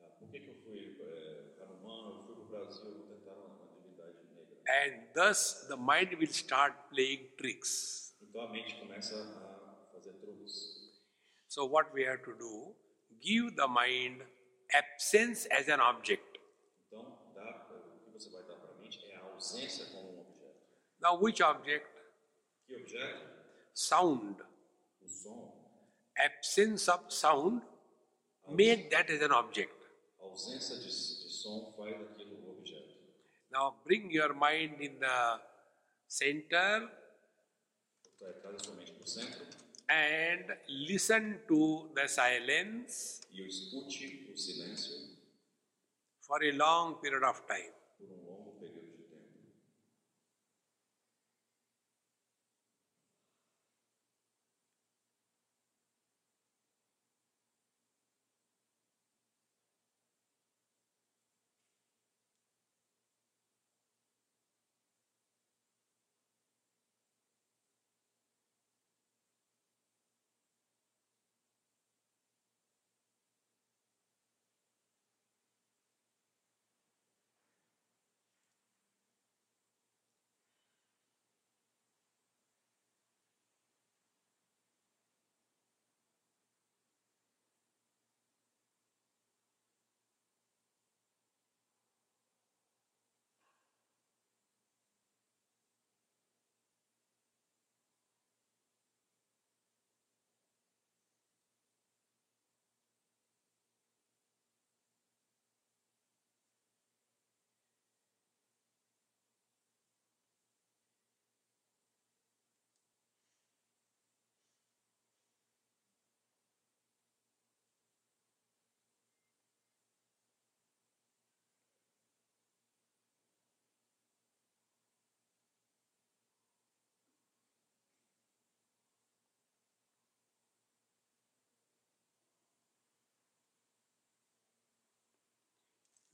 [0.00, 2.10] Ah, por que, que eu fui é, Hanuman?
[2.10, 4.58] Eu fui para o Brasil, vou tentar uma, uma divindade negra.
[4.82, 8.16] And thus the mind will start playing tricks.
[8.20, 10.98] Então a mente começa a fazer truques.
[11.46, 12.74] So what we have to do,
[13.22, 14.26] give the mind
[14.74, 16.40] absence as an object.
[16.86, 20.20] Então, dá, o que você vai dar para a mente é a ausência como um
[20.20, 20.56] objeto.
[21.00, 21.86] Now which object?
[22.66, 23.26] Que objeto?
[23.74, 24.42] Sound.
[25.02, 25.60] O som.
[26.16, 27.62] Absence of sound,
[28.48, 29.74] make that as an object.
[30.18, 32.96] A ausência de, de som faz daquilo um objeto.
[33.50, 35.40] Now bring your mind in the
[36.08, 36.90] center
[38.18, 39.59] traz sua mente para o centro
[39.90, 44.96] and listen to the silence eu escute o silêncio
[46.20, 47.72] for a long period of time.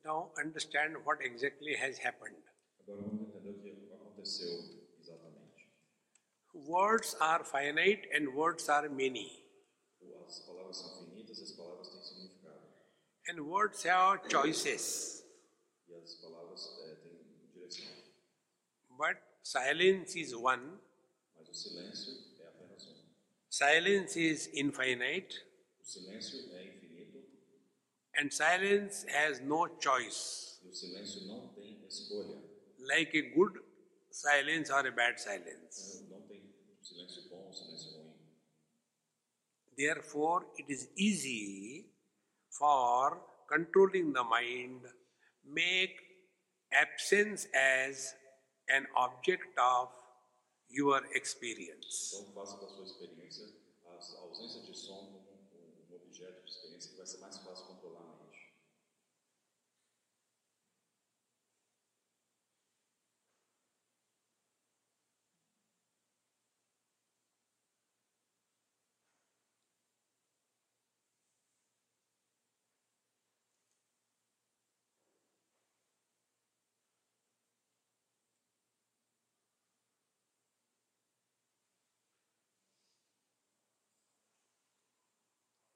[0.06, 2.36] Now understand what exactly has happened.
[6.66, 9.44] Words are finite and words are many.
[13.28, 15.22] And words have choices.
[18.98, 20.80] But silence is one,
[23.48, 25.34] silence is infinite,
[28.18, 32.36] and silence has no choice, o silêncio não tem escolha.
[32.78, 33.58] like a good
[34.10, 36.04] silence or a bad silence.
[36.08, 36.42] Não tem
[36.82, 38.14] silêncio bom silêncio ruim.
[39.76, 41.86] Therefore, it is easy
[42.50, 44.82] for controlling the mind,
[45.44, 45.96] make
[46.72, 48.14] absence as
[48.68, 49.90] an object of
[50.68, 52.14] your experience.
[52.14, 53.46] Então faça da sua experiência
[53.84, 57.66] a ausência de som como um, um objeto de experiência que vai ser mais fácil
[57.66, 58.52] controlar a mente.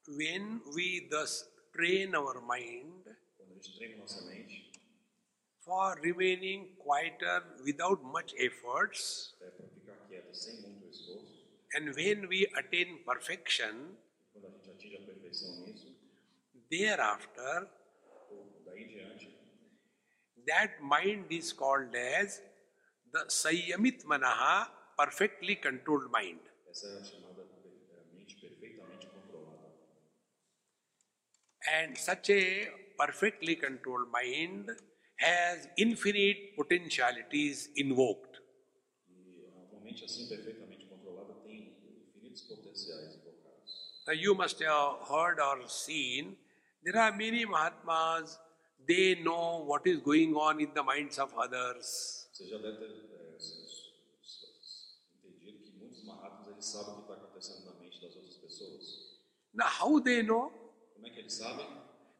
[0.07, 3.05] When we thus train our mind
[5.63, 9.33] for remaining quieter without much efforts,
[11.73, 13.95] and when we attain perfection,
[16.69, 17.67] thereafter
[20.47, 22.41] that mind is called as
[23.13, 26.39] the Samyamit Manaha, perfectly controlled mind.
[26.71, 29.73] essa é a chamada é, mente perfeitamente controlada.
[31.69, 34.69] And such a perfectly controlled mind
[35.17, 38.39] has infinite potentialities invoked.
[44.07, 46.35] Now you must have heard or seen
[46.83, 48.39] there are many Mahatmas,
[48.87, 52.25] they know what is going on in the minds of others.
[59.53, 60.51] Now, how they know?
[61.01, 61.65] Como é que eles sabem?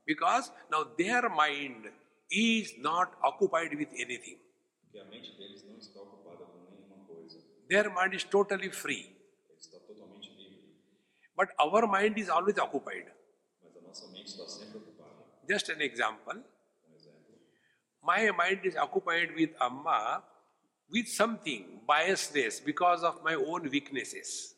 [0.07, 1.93] Because now their mind
[2.31, 4.39] is not occupied with anything.
[4.81, 7.39] Porque a mente deles não está ocupada com nenhuma coisa.
[7.69, 9.15] Their mind is totally free.
[9.49, 10.73] Ele está totalmente livre.
[11.37, 13.05] But our mind is always occupied.
[13.61, 15.27] Mas a nossa mente está sempre ocupada.
[15.47, 16.37] Just an example.
[16.37, 16.43] Um.
[18.01, 20.23] My mind is occupied with Amma
[20.89, 24.55] with something, biasness, because of my own weaknesses.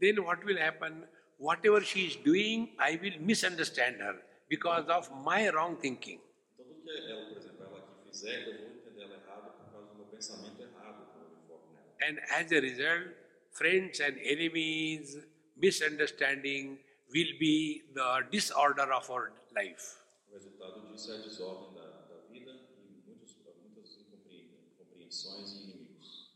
[0.00, 1.04] Then what will happen?
[1.38, 4.16] Whatever she is doing, I will misunderstand her
[4.48, 6.20] because of my wrong thinking.
[6.54, 9.72] Então tudo que ela, por exemplo, ela aqui fizer, eu vou entender ela errado por
[9.72, 11.96] causa do meu pensamento errado quando eu foco nela.
[12.00, 13.14] And as a result,
[13.52, 15.18] friends and enemies,
[15.56, 16.78] misunderstanding
[17.12, 19.98] will be the disorder of our life.
[20.28, 26.30] O resultado disso é a desordem da, da vida e muitos, muitas incompreensões e inimigos.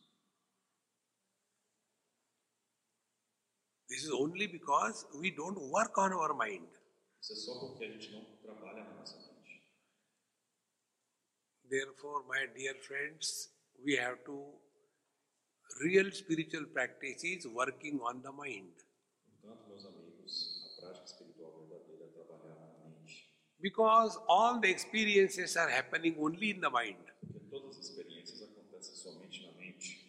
[3.95, 6.66] This is only because we don't work on our mind.
[7.22, 9.62] Isso é só porque a gente não trabalha na nossa mente.
[11.70, 13.51] Therefore, my dear friends,
[13.84, 14.59] we have to
[15.80, 18.74] real spiritual practice is working on the mind.
[19.40, 20.32] Portanto, meus amigos,
[20.66, 23.32] a prática espiritual verdadeira é trabalhar na mente.
[23.61, 26.99] Because all the experiences are happening only in the mind.
[27.20, 30.05] Porque todas as experiências acontecem somente na mente.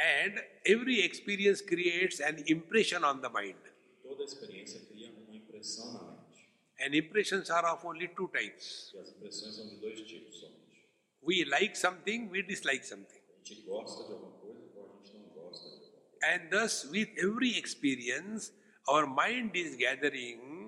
[0.00, 3.60] And every experience creates an impression on the mind.
[4.02, 6.48] Toda experiência cria uma impressão na mente.
[6.80, 8.92] And impressions are of only two types.
[8.94, 10.88] E as impressões são de dois tipos somente.
[11.22, 13.20] We like something, we dislike something.
[13.28, 16.34] A gente gosta de alguma coisa ou a gente não gosta de alguma coisa.
[16.34, 18.52] And thus, with every experience,
[18.88, 20.60] our mind is gathering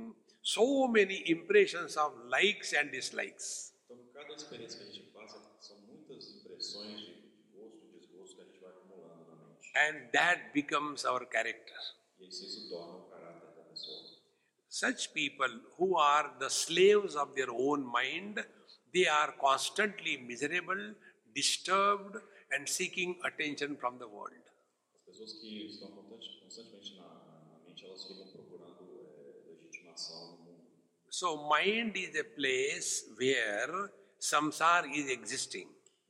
[0.42, 3.72] so many impressions of likes and dislikes.
[3.86, 7.14] Então, cada experiência que a gente passa são muitas impressões de
[7.54, 9.61] gosto e desgosto que a gente vai acumulando na mente.
[9.74, 11.80] And that becomes our character.
[12.20, 14.02] Isso se torna o caráter da pessoa.
[14.68, 18.44] Such people who are the slaves of their own mind,
[18.92, 20.94] they are constantly miserable,
[21.34, 22.16] disturbed,
[22.52, 24.44] and seeking attention from the world.
[24.94, 30.66] As pessoas que estão constantemente na, na- na mente, elas ficam procurando legitimação no mundo.
[31.10, 35.68] So, mind is a place where samsara is existing.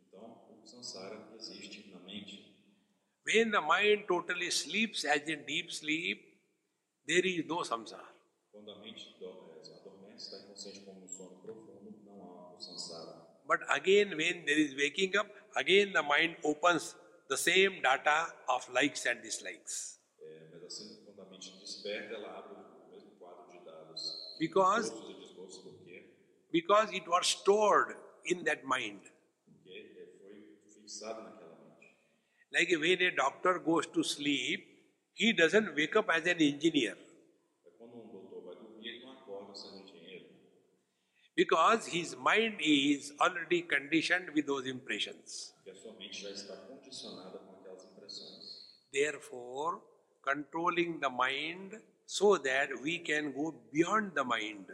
[0.08, 1.82] Então, o samsara existe.
[3.33, 6.18] When the mind totally sleeps, as in deep sleep,
[7.07, 8.09] there is no samsara.
[8.53, 13.22] Quando a mente adormece, está inconsciente como um sono profundo, não há o samsara.
[13.47, 16.95] But again, when there is waking up, again the mind opens
[17.28, 19.99] the same data of likes and dislikes.
[20.20, 24.37] É, mas assim, quando a mente desperta, ela abre o mesmo quadro de dados.
[24.39, 26.03] Because- Gostos desgostos, por?
[26.53, 29.01] Because it was stored in that mind.
[29.47, 31.41] Porque foi fixado naquela mente.
[32.55, 34.66] Like when a doctor goes to sleep,
[35.14, 36.94] he doesn't wake up as an engineer
[41.34, 45.53] because his mind is already conditioned with those impressions.
[48.92, 49.80] Therefore,
[50.22, 54.66] controlling the mind so that we can go beyond the mind.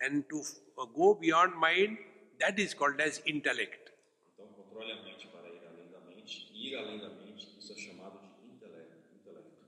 [0.00, 0.42] And to
[0.78, 1.96] uh, go beyond mind,
[2.40, 3.90] that is called as intellect.
[4.34, 6.48] Então, controle a mente para ir além da mente.
[6.52, 8.96] Ir além da mente, isso é chamado de intelecto.
[9.14, 9.62] intelecto.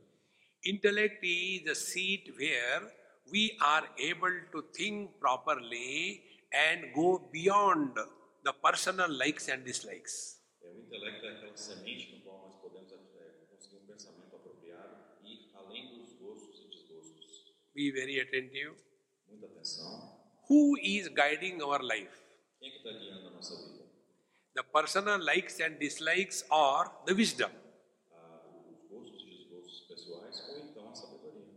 [0.66, 2.82] Intellect is the seat where
[3.30, 7.98] we are able to think properly and go beyond
[8.44, 10.40] the personal likes and dislikes.
[10.62, 12.92] É, o intelecto é aquela semente no qual nós podemos
[13.50, 17.44] conseguir um pensamento apropriado e além dos gostos e desgostos.
[17.74, 18.74] Be very attentive.
[19.28, 20.14] Muita atenção.
[20.48, 22.22] Who is guiding our life?
[22.58, 23.84] Quem é que está guiando a nossa vida?
[24.54, 27.50] The personal likes and dislikes or the wisdom?
[28.12, 31.48] Ah, os gostos e desgostos pessoais ou então a sabedoria?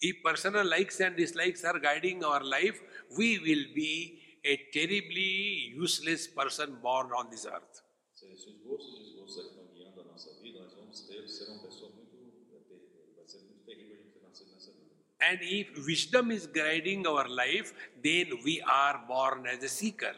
[0.00, 2.80] If personal likes and dislikes are guiding our life,
[3.18, 7.82] we will be a terribly useless person born on this earth.
[8.14, 11.28] Se, se os gostos desgostos é que estão guiando a nossa vida, nós vamos ter,
[11.28, 12.16] ser uma pessoa muito.
[12.54, 14.94] é, ter- Vai ser muito terrível a gente ter nascido nessa vida.
[15.20, 20.16] And if wisdom is guiding our life, then we are born as a seeker.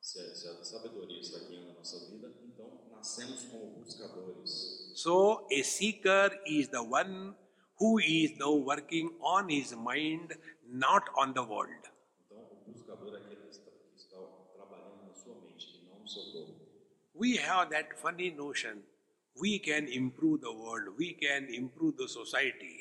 [0.00, 4.92] Se, se a sabedoria está guiando a nossa vida, então nascemos como buscadores.
[4.94, 7.34] So, a seeker is the one
[7.78, 10.34] who is now working on his mind,
[10.70, 11.84] not on the world.
[17.14, 18.82] We have that funny notion
[19.40, 22.80] we can improve the world, we can improve the society.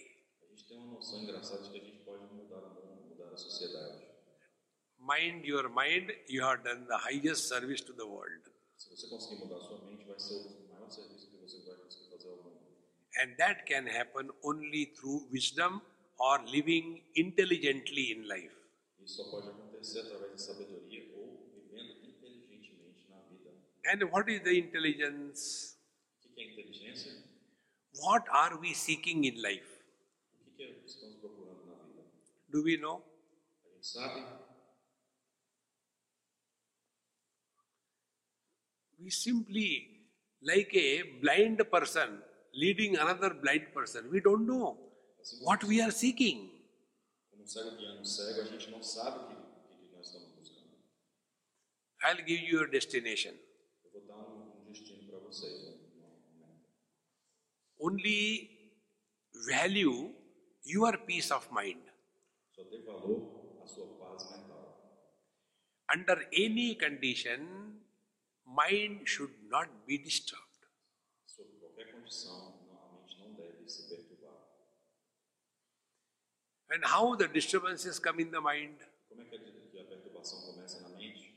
[5.00, 8.42] Mind your mind, you have done the highest service to the world.
[8.78, 11.76] Se você conseguir mudar a sua mente, vai ser o maior serviço que você vai
[11.76, 12.60] conseguir fazer ao mundo.
[13.22, 15.82] And that can happen only through wisdom
[16.20, 18.56] or living intelligently in life.
[19.04, 23.52] Isso só pode acontecer através da sabedoria ou vivendo inteligentemente na vida.
[23.86, 25.78] And what is the intelligence?
[26.26, 27.24] O que é inteligência?
[27.94, 29.70] What are we seeking in life?
[30.48, 32.04] O que é que estamos procurando na vida?
[32.50, 33.04] Do we know?
[33.64, 34.46] A gente sabe,
[38.98, 40.10] We simply,
[40.42, 42.24] like a blind person
[42.56, 44.78] leading another blind person, we don't know
[45.40, 46.50] what we are seeking.
[52.02, 53.36] I'll give you a destination.
[57.80, 58.50] Only
[59.48, 60.12] value
[60.66, 61.80] your peace of mind.
[65.92, 67.80] Under any condition,
[68.46, 70.45] mind should not be disturbed.
[72.26, 73.66] Não- a mente não deve.
[76.72, 78.78] And how the disturbances come in the mind?
[79.08, 79.36] Como é que
[79.80, 81.34] a, perturbação começa na mente?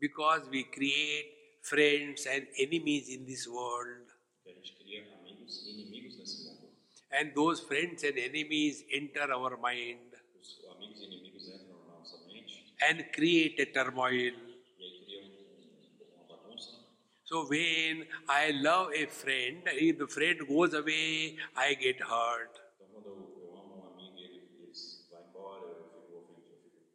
[0.00, 4.06] Because we create friends and enemies in this world.
[4.42, 6.68] Que a gente cria amigos e inimigos nesse mundo.
[7.12, 12.18] And those friends and enemies enter our mind Os amigos e inimigos entram na nossa
[12.26, 14.34] mente and create a turmoil.
[14.78, 16.84] e aí criam um, uma bagunça.
[17.26, 22.60] So when I love a friend, if the friend goes away, I get hurt.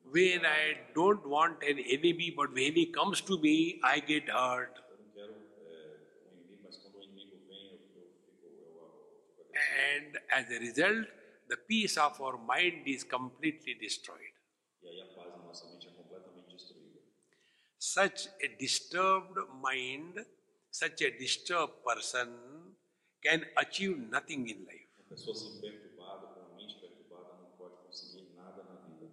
[0.09, 4.79] When I don't want an enemy, but when he comes to me, I get hurt.
[9.91, 11.07] And as a result,
[11.49, 14.35] the peace of our mind is completely destroyed.
[14.81, 17.01] E aí a paz na nossa mente é completamente destruída.
[17.83, 20.23] Such a disturbed mind,
[20.69, 22.29] such a disturbed person
[23.23, 24.87] can achieve nothing in life.
[24.99, 29.09] Uma pessoa assim perturbada, com a mente perturbada, não pode conseguir nada na vida.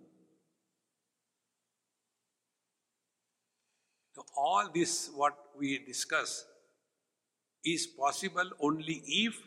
[4.15, 6.45] So all this, what we discuss,
[7.65, 9.43] is possible only if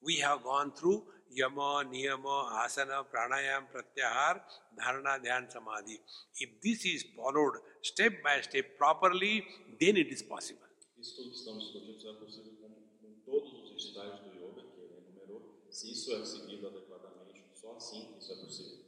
[0.00, 1.04] we have gone through
[1.34, 4.42] yama, niyama, asana, pranayam, pratyahar,
[4.78, 6.00] dharana, dhyan, samadhi.
[6.38, 9.44] If this is followed step by step properly,
[9.80, 10.68] then it is possible.
[10.98, 12.68] Isso tudo que estamos discutindo só é possível com,
[13.00, 15.66] com todos os estágios do yoga que ele enumerou.
[15.70, 18.82] Se isso é seguido adequadamente, falar sim, isso é possível.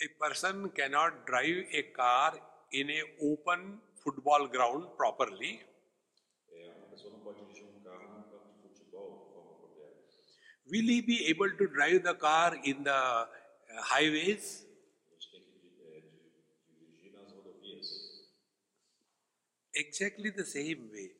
[0.00, 2.32] A person cannot drive a car
[2.72, 5.60] in a open football ground properly
[6.50, 9.96] É, uma pessoa não pode dirigir um carro num campo de futebol de forma apropriada.
[10.72, 13.26] Will he be able to drive the car in the uh,
[13.78, 14.64] highways?
[19.74, 21.10] Exactly the same way.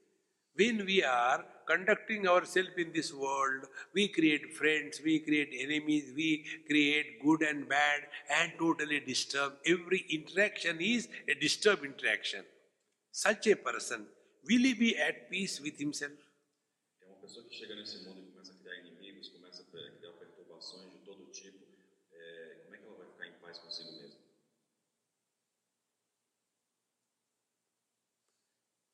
[0.55, 6.45] When we are conducting ourselves in this world, we create friends, we create enemies, we
[6.69, 8.01] create good and bad,
[8.31, 9.55] and totally disturb.
[9.67, 12.45] Every interaction is a disturbed interaction.
[13.11, 14.07] Such a person,
[14.49, 16.13] will he be at peace with himself?
[17.03, 20.13] É uma pessoa que chega nesse mundo e começa a criar inimigos, começa a criar
[20.13, 21.59] perturbações de todo tipo.
[22.13, 24.21] é, como é que ela vai ficar em paz consigo mesma?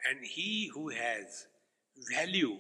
[0.09, 1.47] And he who has
[2.11, 2.57] value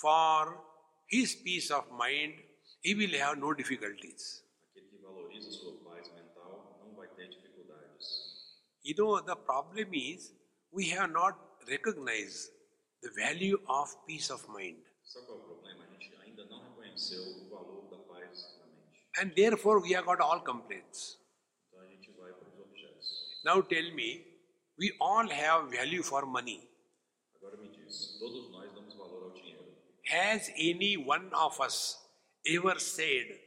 [0.00, 0.60] for
[1.08, 2.34] his peace of mind,
[2.82, 4.42] he will have no difficulties.
[4.68, 8.04] Aquele que valoriza a sua paz mental não vai ter dificuldades.
[8.82, 10.32] You know, the problem is
[10.70, 12.50] we have not recognized
[13.02, 14.82] the value of peace of mind.
[15.04, 15.84] Sabe qual é o problema?
[15.84, 19.00] A gente ainda não reconheceu o valor da paz na mente.
[19.20, 21.18] And therefore, we have got all complaints.
[21.68, 23.40] Então a gente vai para os objetos.
[23.42, 24.26] Now, tell me,
[24.78, 26.73] we all have value for money.
[27.44, 29.66] Agora me diz, todos nós damos valor ao dinheiro.
[30.10, 31.98] Has any one of us
[32.46, 33.38] ever said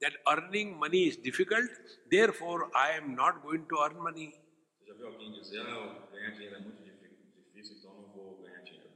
[0.00, 1.68] that earning money is difficult,
[2.10, 4.32] therefore, I am not going to earn money?
[4.78, 8.62] Você já viu alguém dizer, ah, ganhar dinheiro é muito difícil, então não vou ganhar
[8.62, 8.90] dinheiro?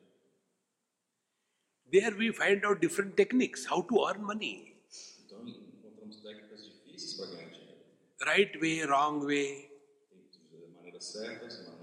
[1.93, 4.75] There we find out different techniques how to earn money.
[5.27, 7.77] Então encontramos técnicas difíceis para ganhar dinheiro.
[8.23, 9.71] Right way, wrong way.
[10.77, 11.76] Maneiras certas maneiras.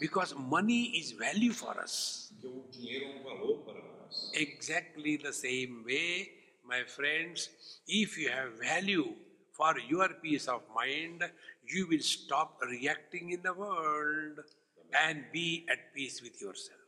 [0.00, 2.32] Because money is value for us.
[4.32, 6.30] Exactly the same way,
[6.66, 7.48] my friends,
[7.86, 9.14] if you have value
[9.52, 11.22] for your peace of mind,
[11.66, 14.40] you will stop reacting in the world
[15.04, 16.78] and be at peace with yourself.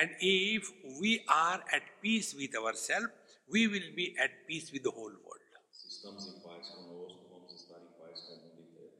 [0.00, 3.08] And if we are at peace with ourselves,
[3.50, 5.40] we will be at peace with the whole world.
[5.88, 8.92] Estamos em paz conosco, vamos estar em paz com o mundo inteiro.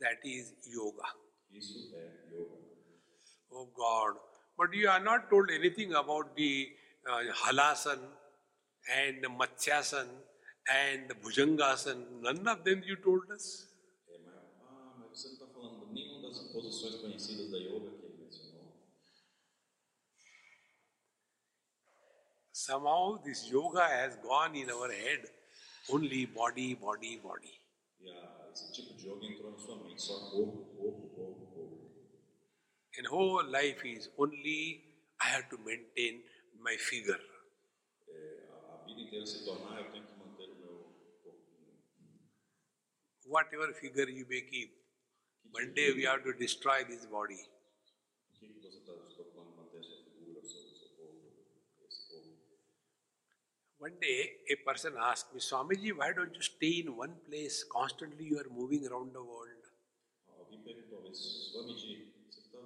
[0.00, 1.08] That is yoga.
[1.50, 2.58] Isso é yoga.
[3.50, 4.18] Oh God.
[4.58, 6.68] But you are not told anything about the
[7.06, 8.00] uh, halasan
[8.92, 10.08] and the matsyasan
[10.68, 12.20] and the bhujangasan.
[12.22, 13.68] None of them you told us.
[14.08, 18.06] É, mas, ah, mas você não está falando nenhuma das posições conhecidas da yoga que
[18.06, 18.72] ele mencionou.
[22.66, 25.20] Somehow this yoga has gone in our head.
[25.88, 27.54] Only body, body, body.
[28.00, 31.76] Yeah, esse tipo de yoga entrou na sua mente, só corpo, corpo, corpo, corpo.
[32.98, 34.82] And whole life is only
[35.20, 36.22] I have to maintain
[36.60, 37.20] my figure.
[38.08, 40.74] É, a, a vida inteira se tornar, eu tenho que manter o meu
[41.22, 41.78] corpinho.
[43.26, 44.72] Whatever figure you may keep,
[45.52, 47.40] one day we have to destroy this body.
[48.30, 50.74] O que, que você está se preocupando em manter a sua figura, o seu, o
[50.74, 51.32] seu corpo,
[51.86, 52.36] esse corpo?
[53.78, 57.62] One day, a person asked me, Swamiji, why don't you stay in one place?
[57.64, 59.62] Constantly you are moving around the world.
[60.38, 62.58] Alguém perguntou uma Swamiji, você está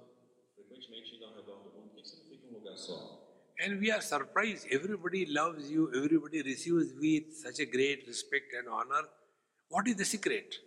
[0.55, 3.27] frequentemente indo ao redor do mundo, por que você não fica em um lugar só?
[3.59, 4.73] And we are surprised.
[4.73, 9.09] Everybody loves you, everybody receives with such a great respect and honor.
[9.69, 10.63] What is the secret?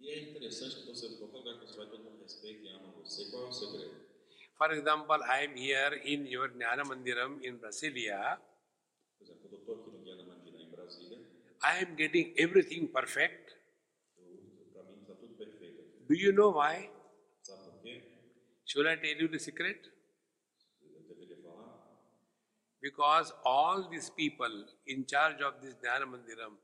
[0.00, 2.92] E é interessante que você, qualquer lugar que você vai, todo mundo respeita e ama
[2.92, 3.30] você.
[3.30, 3.94] Qual é o segredo?
[4.56, 8.40] For example, I am here in your Jnana Mandiram in Brasilia.
[9.18, 11.20] Por exemplo, eu estou aqui no Guiana Mandira, em Brasília,
[11.64, 13.54] I am getting everything perfect.
[16.08, 16.90] Do you know why?
[18.64, 19.76] Should I tell you the secret?
[22.82, 26.54] Because all these people in charge of this Jnana Mandiram,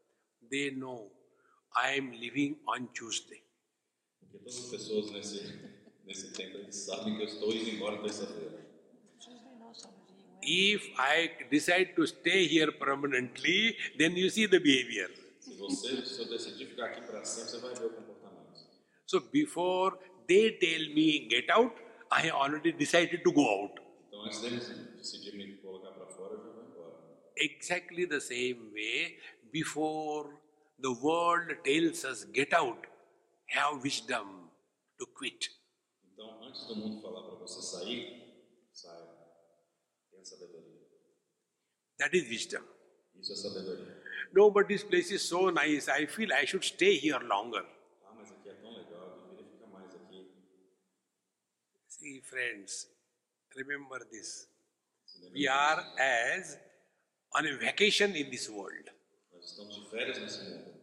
[0.50, 1.10] they know
[1.76, 3.42] I am living on Tuesday.
[4.32, 5.58] Todas as pessoas nesse,
[6.04, 8.67] nesse tempo eles sabem que eu estou indo embora terça-feira.
[10.42, 15.10] If I decide to stay here permanently, then you see the behavior.
[15.40, 18.66] Se você, se eu decidir ficar aqui para sempre, você vai ver o comportamento.
[19.06, 21.74] So before they tell me get out,
[22.10, 23.80] I already decided to go out.
[24.08, 26.94] Então, antes deles decidir me colocar para fora, eu já vou embora.
[27.36, 29.18] Exactly the same way,
[29.52, 30.30] before
[30.80, 32.86] the world tells us get out,
[33.50, 34.50] have wisdom
[34.98, 35.50] to quit.
[36.12, 38.17] Então, antes do mundo falar para você sair,
[40.28, 40.78] sabedoria.
[41.98, 42.64] That is wisdom.
[43.20, 43.98] Isso é sabedoria.
[44.32, 45.88] No, but this place is so nice.
[45.88, 47.64] I feel I should stay here longer.
[48.04, 50.30] Ah, mas aqui é tão legal, eu queria ficar mais aqui.
[51.88, 52.88] See, friends,
[53.56, 54.48] remember this.
[55.34, 56.58] We are as
[57.34, 58.90] on a vacation in this world.
[59.32, 60.74] Nós estamos de férias nesse mundo.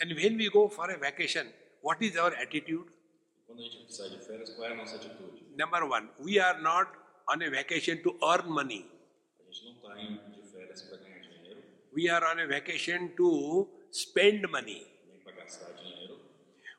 [0.00, 1.46] And when we go for a vacation,
[1.80, 2.90] what is our attitude?
[3.46, 5.56] Quando a gente sai de férias, qual é a nossa atitude?
[5.56, 6.88] Number one, we are not
[7.28, 8.84] on a vacation to earn money.
[9.48, 11.62] A gente não está indo de férias para ganhar dinheiro,
[11.94, 14.86] We are on a vacation to spend money.
[15.08, 16.18] nem para gastar dinheiro.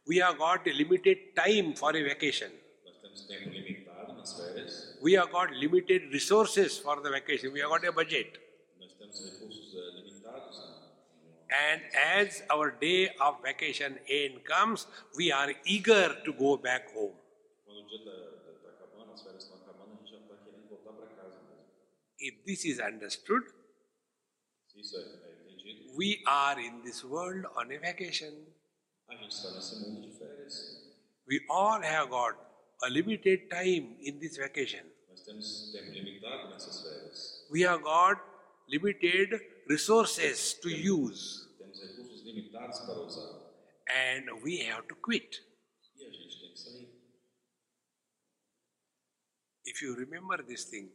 [0.08, 2.52] We have got a limited time for a vacation.
[2.86, 4.98] Nós temos tempo limitado nas férias.
[5.02, 7.52] We have got limited resources for the vacation.
[7.52, 8.39] We have got a budget.
[8.80, 10.58] Nós temos recursos limitados.
[10.60, 11.48] Né?
[11.50, 11.82] And
[12.22, 14.88] as our day of vacation end comes,
[15.18, 17.16] we are eager to go back home.
[17.66, 20.91] Quando o dia está acabando, as férias estão acabando, a gente já está querendo voltar
[20.93, 21.66] para casa mesmo.
[22.20, 23.43] If this is understood,
[24.68, 28.34] Se isso é, é entendido, we are in this world on a vacation.
[29.09, 30.84] a gente está nesse mundo de férias.
[31.28, 32.36] We all have got
[32.84, 34.86] a limited time in this vacation.
[35.09, 37.47] Nós temos tempo limitado nessas férias.
[37.49, 38.20] We have got
[38.68, 41.47] limited resources to use.
[41.57, 43.47] Temos recursos limitados para usar.
[43.89, 45.41] And we have to quit.
[45.95, 46.88] A gente tem que sair.
[49.65, 50.91] If you remember this thing,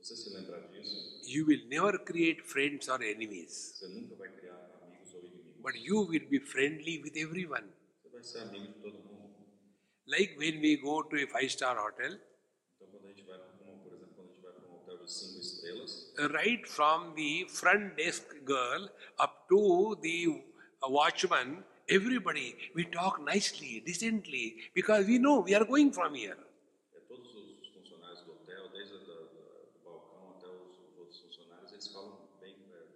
[0.00, 4.78] você se lembrar disso, you will never create friends or enemies, você nunca vai criar
[4.82, 5.62] amigos ou inimigos.
[5.62, 7.68] but you will be friendly with everyone.
[8.02, 9.28] Você vai ser amigo de todo mundo.
[10.06, 12.12] Like when we go to a five star hotel,
[12.76, 14.98] Então, quando a gente vai, como, por exemplo, quando a gente vai para um hotel
[15.04, 18.88] de cinco estrelas, right from the front desk girl
[19.18, 20.26] up to the
[20.88, 26.38] watchman, everybody, we talk nicely, decently, because we know we are going from here.
[26.94, 29.20] é, todos os funcionários do hotel, desde a, da, da,
[29.74, 32.54] do balcão até os, os outros funcionários, eles falam bem.
[32.72, 32.86] É,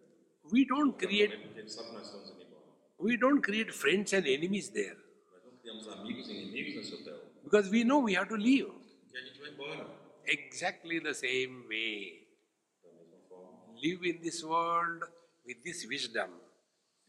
[0.53, 2.63] We don't create porque eles sabem que nós estamos indo embora.
[2.99, 4.97] we don't create friends and enemies there.
[5.33, 8.67] Nós não criamos amigos inimigos nesse hotel, Because we know we have to leave.
[8.67, 10.03] porque a gente vai embora.
[10.27, 12.29] Exactly the same way.
[12.83, 15.03] Da mesma forma, Live in this world
[15.47, 16.31] with this wisdom.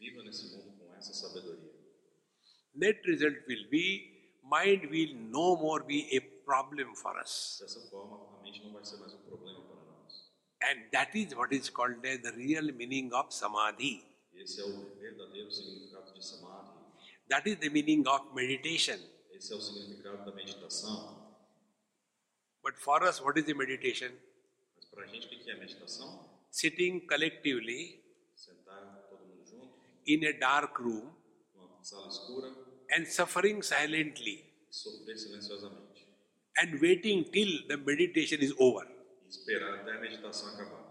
[0.00, 1.70] viva nesse mundo com essa sabedoria.
[2.74, 4.10] Net result will be
[4.42, 7.60] mind will no more be a problem for us.
[10.66, 14.02] And that is what is called as the real meaning of samadhi.
[14.34, 16.70] Esse é o verdadeiro significado de samadhi.
[17.28, 18.98] That is the meaning of meditation.
[19.32, 21.22] Esse é o significado da meditação.
[22.62, 24.12] But for us, what is the meditation?
[24.76, 26.30] Mas para a gente, o que que é meditação?
[26.50, 28.02] Sitting collectively
[28.34, 29.74] Sentar todo mundo junto,
[30.06, 31.12] in a dark room
[31.54, 32.48] numa sala escura,
[32.90, 36.06] and suffering silently sofrer silenciosamente.
[36.58, 38.86] and waiting till the meditation is over.
[39.38, 40.84] Esperar até a meditação acabar.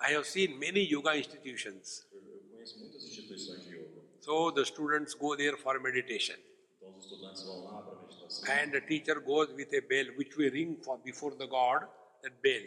[0.00, 2.06] I have seen many yoga institutions.
[2.12, 4.02] Eu, eu conheço muitas instituições de yoga.
[4.20, 6.36] So the students go there for meditation.
[6.76, 8.44] Então, os estudantes vão lá para meditação.
[8.52, 11.86] And the teacher goes with a bell which we ring for before the God,
[12.22, 12.64] that bell.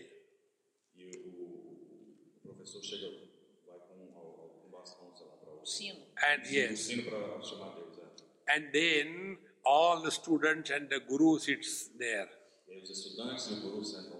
[0.96, 3.10] E o, professor chega,
[3.66, 6.06] vai com um, bastão, sei lá, para o Sino.
[6.18, 7.98] And yes, sino para chamar Deus.
[7.98, 8.56] É.
[8.56, 12.30] and then all the students and the guru sits there.
[12.68, 14.17] E os estudantes e o guru sentam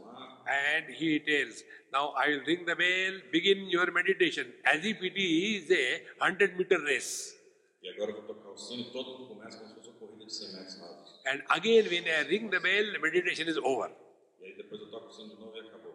[0.48, 5.18] And he tells, now I will ring the bell, begin your meditation, as if it
[5.18, 7.36] is a 100 meter race.
[7.84, 10.34] e agora eu tocar o sino todo mundo começa como se fosse uma corrida de
[10.34, 11.22] 100 metros rasos.
[11.26, 13.92] And again, when I ring the bell, the meditation is over.
[14.42, 15.94] E aí depois eu toco o sino de novo e acabou.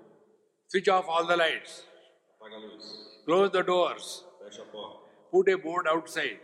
[0.69, 1.87] Switch off all the lights,
[2.37, 6.41] Apaga a luz, close the doors, fecha a porta, put a board outside.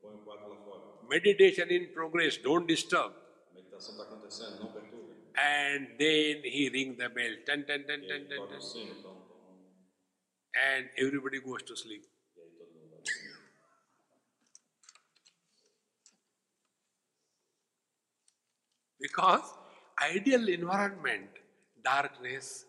[0.00, 0.82] põe o quadro lá fora.
[1.08, 3.14] Meditation in progress, don't disturb.
[3.50, 4.91] A meditação está acontecendo, não perturbe.
[5.34, 9.32] And then he ring the bell, toca ten, o sino, então, então,
[10.54, 12.06] and everybody goes to sleep.
[12.36, 13.32] aí todo mundo vai dormir.
[19.00, 19.54] Because
[20.00, 21.30] ideal environment,
[21.82, 22.66] darkness,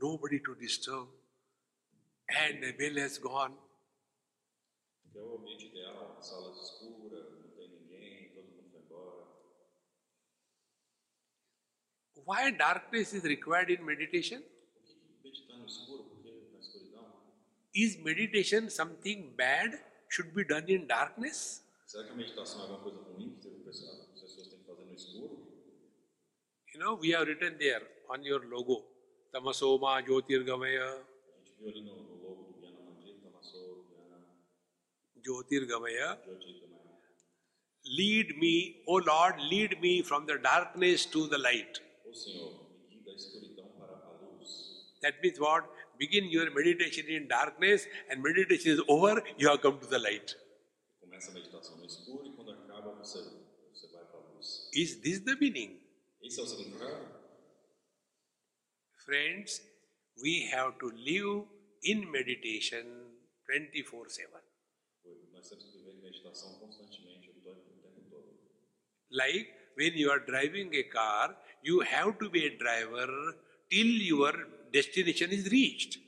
[0.00, 1.08] nobody to disturb,
[2.28, 3.54] and the bell has gone.
[5.02, 9.26] Porque é o ambiente ideal, salas escuras, não tem ninguém, todo mundo vai embora.
[12.24, 14.42] Why darkness is required in meditation?
[17.74, 21.60] Is meditation something bad should be done in darkness?
[26.72, 28.82] You know, we have written there on your logo,
[29.34, 30.94] Tamaso Ma Jyotirgamaya.
[35.26, 36.16] Jyotirgamaya.
[37.98, 41.80] Lead me, O Lord, lead me from the darkness to the light.
[42.10, 44.98] Ô Senhor, me guie da escuridão para a luz.
[45.00, 45.68] That means what?
[46.00, 50.34] begin your meditation in darkness and meditation is over, you have come to the light.
[50.98, 53.18] Começa a meditação no escuro quando acaba você,
[53.70, 54.68] você vai para a luz.
[54.72, 55.78] Is this the meaning?
[56.22, 57.20] Esse é o significado?
[59.04, 59.60] Friends,
[60.22, 61.46] we have to live
[61.84, 62.86] in meditation
[63.46, 64.28] 24 7.
[65.32, 68.38] Nós temos que viver em meditação constantemente, o tempo o tempo todo.
[69.10, 73.08] Like when you are driving a car, you have to be a driver
[73.70, 74.32] till your
[74.72, 75.98] destination is reached.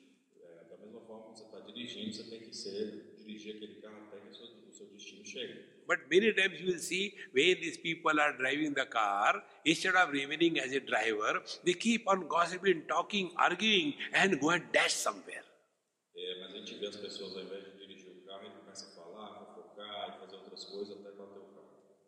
[5.87, 10.11] But many times you will see when these people are driving the car, instead of
[10.11, 15.45] remaining as a driver, they keep on gossiping, talking, arguing, and go and dash somewhere.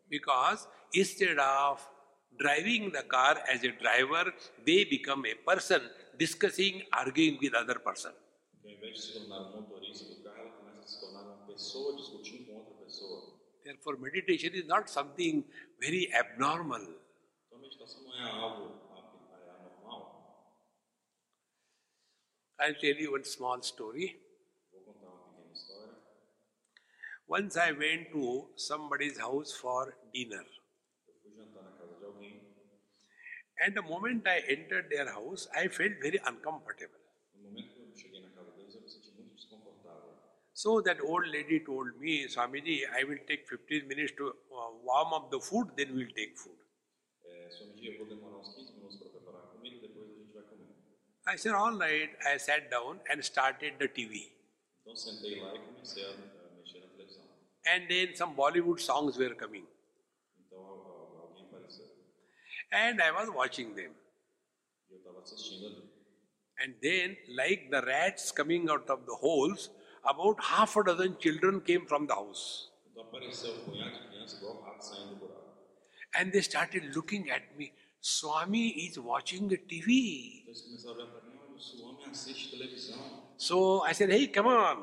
[0.09, 1.85] Because instead of
[2.37, 4.33] driving the car as a driver,
[4.65, 5.81] they become a person
[6.17, 8.13] discussing, arguing with other person.
[8.63, 11.95] Ao invés de se tornar um motorista do carro, começa a se tornar uma pessoa
[11.95, 13.39] discutindo com outra pessoa.
[13.63, 15.43] Therefore, meditation is not something
[15.79, 16.81] very abnormal.
[17.47, 20.15] Então meditação não é algo anormal.
[22.59, 24.19] I'll tell you one small story.
[24.71, 25.93] Vou contar uma pequena história.
[27.27, 30.45] Once I went to somebody's house for dinner.
[31.07, 32.41] Eu fui jantar na casa de alguém.
[33.59, 36.99] And the moment I entered their house, I felt very uncomfortable.
[37.33, 40.13] No momento que eu cheguei na casa deles, eu me senti muito desconfortável.
[40.53, 45.13] So that old lady told me, Swamiji, I will take 15 minutes to uh, warm
[45.13, 46.57] up the food, then we'll take food.
[47.23, 50.33] É, Swamiji, eu vou demorar uns 15 minutos para preparar a comida, depois a gente
[50.33, 50.75] vai comer.
[51.27, 52.11] I said, all right.
[52.25, 54.31] I sat down and started the TV.
[54.81, 57.25] Então sentei lá comecei a, a mexer na televisão.
[57.65, 59.65] And then some Bollywood songs were coming.
[60.37, 61.87] Então al- al- alguém apareceu.
[62.75, 63.91] And I was watching them.
[66.61, 69.69] And then, like the rats coming out of the holes,
[70.03, 72.69] about half a dozen children came from the house.
[76.17, 77.71] And they started looking at me.
[78.01, 80.43] Swami is watching the TV.
[83.37, 84.77] So I said, hey, come on.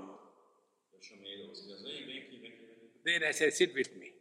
[3.04, 4.12] Then I said, sit with me.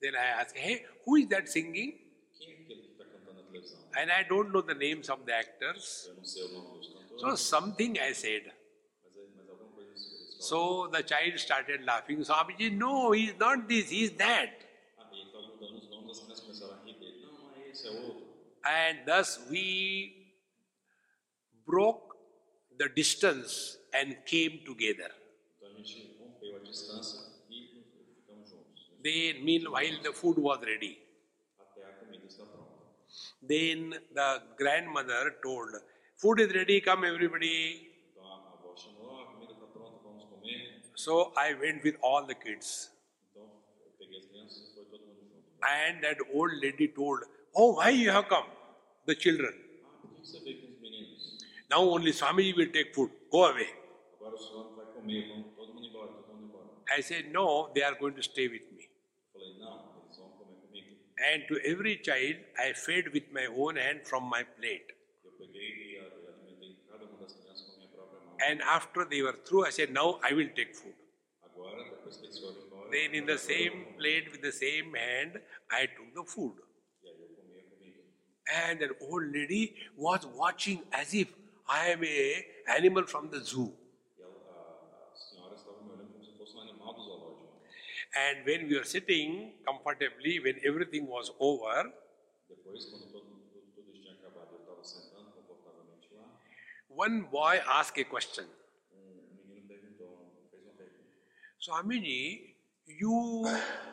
[0.00, 1.94] Then I asked, hey, who is that singing?
[2.38, 3.85] Quem é aquele que está cantando na televisão?
[3.98, 6.10] And I don't know the names of the actors.
[7.18, 8.42] So something I said.
[10.38, 12.18] So the child started laughing.
[12.18, 14.50] Swamiji, no, he's not this, he's that.
[18.64, 20.34] And thus we
[21.66, 22.16] broke
[22.78, 25.10] the distance and came together.
[29.02, 30.98] Then, meanwhile, the food was ready.
[31.60, 32.74] Até a comida está pronta.
[33.48, 35.70] Then the grandmother told,
[36.16, 37.88] Food is ready, come everybody.
[40.94, 42.90] So I went with all the kids.
[45.68, 47.20] And that old lady told,
[47.54, 48.44] Oh, why you have come?
[49.06, 49.52] The children.
[51.70, 53.10] Now only Swamiji will take food.
[53.30, 53.68] Go away.
[56.96, 58.76] I said, No, they are going to stay with me.
[59.36, 60.96] Eu falei, não, eles vão comer comigo.
[61.18, 64.92] And to every child, I fed with my own hand from my plate.
[68.38, 70.94] And after they were through, I said, Now I will take food.
[72.90, 75.40] Then, in the same plate with the same hand,
[75.70, 76.54] I took the food.
[78.52, 81.28] And that old lady was watching as if
[81.68, 83.74] I am a animal from the zoo.
[84.18, 87.60] E ela, a, a senhora estava me olhando como se fosse um animal do zoológico.
[88.24, 91.92] And when we were sitting comfortably, when everything was over,
[92.48, 96.24] Depois, quando todo, tudo, tudo tinha acabado, eu estava sentando confortavelmente lá.
[96.88, 98.44] one boy asked a question.
[98.92, 101.12] Um, menino perguntou, fez uma pergunta.
[101.58, 102.56] Swamiji,
[102.86, 103.44] you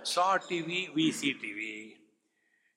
[0.03, 1.97] saw TV, we see TV.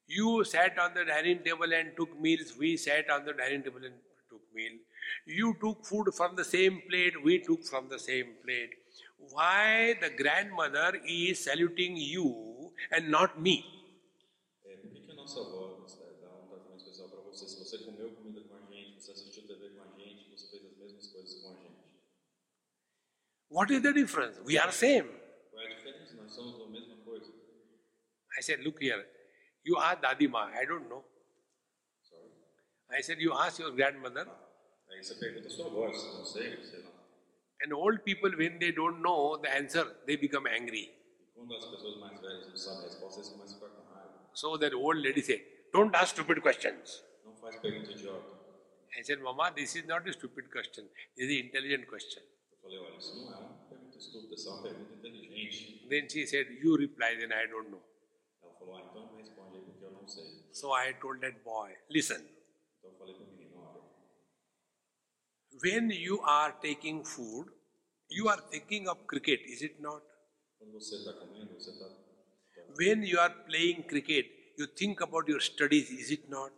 [0.08, 3.84] You sat on the dining table and took meals, we sat on the dining table
[3.84, 3.94] and
[4.30, 4.72] took meal.
[5.26, 8.74] You took food from the same plate, we took from the same plate.
[9.18, 13.64] Why the grandmother is saluting you and not me?
[14.64, 15.78] É, por que, que a nossa avó
[16.20, 17.46] dá um tratamento especial para você?
[17.46, 20.64] Se você comeu comida com a gente, você assistiu TV com a gente, você fez
[20.64, 21.76] as mesmas coisas com a gente.
[23.48, 24.40] What is the difference?
[24.44, 25.08] We are same.
[25.50, 26.14] Qual é a diferença?
[26.14, 27.32] Nós somos a mesma coisa.
[28.38, 29.04] I said, look here,
[29.64, 31.04] you are Dadima, I don't know.
[32.02, 32.30] Sorry.
[32.90, 34.26] I said, you ask your grandmother.
[34.88, 36.95] Aí você pergunta a sua avó, se não sei, sei lá.
[37.62, 40.90] And old people, when they don't know the answer, they become angry.
[44.34, 45.40] So that old lady said,
[45.72, 47.02] don't ask stupid questions.
[48.98, 50.84] I said, Mama, this is not a stupid question.
[51.16, 52.22] This is an intelligent question.
[55.90, 57.82] Then she said, You reply, then I don't know.
[60.52, 62.22] So I told that boy, Listen,
[62.82, 63.82] Então eu falei para o menino, olha,
[65.60, 67.46] when you are taking food,
[68.10, 70.02] you are thinking of cricket, is it not?
[72.76, 74.26] When you are playing cricket,
[74.56, 76.52] you think about your studies, is it not?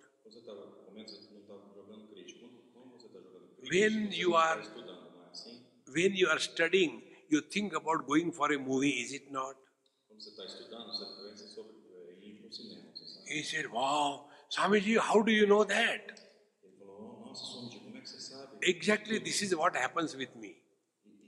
[3.71, 4.65] When you are-?
[5.93, 9.57] When you are studying, you think about going for a movie, is it not?
[13.27, 16.19] He said, Wow, Swamiji, how do you know that?
[18.63, 20.57] Exactly this is what happens with me.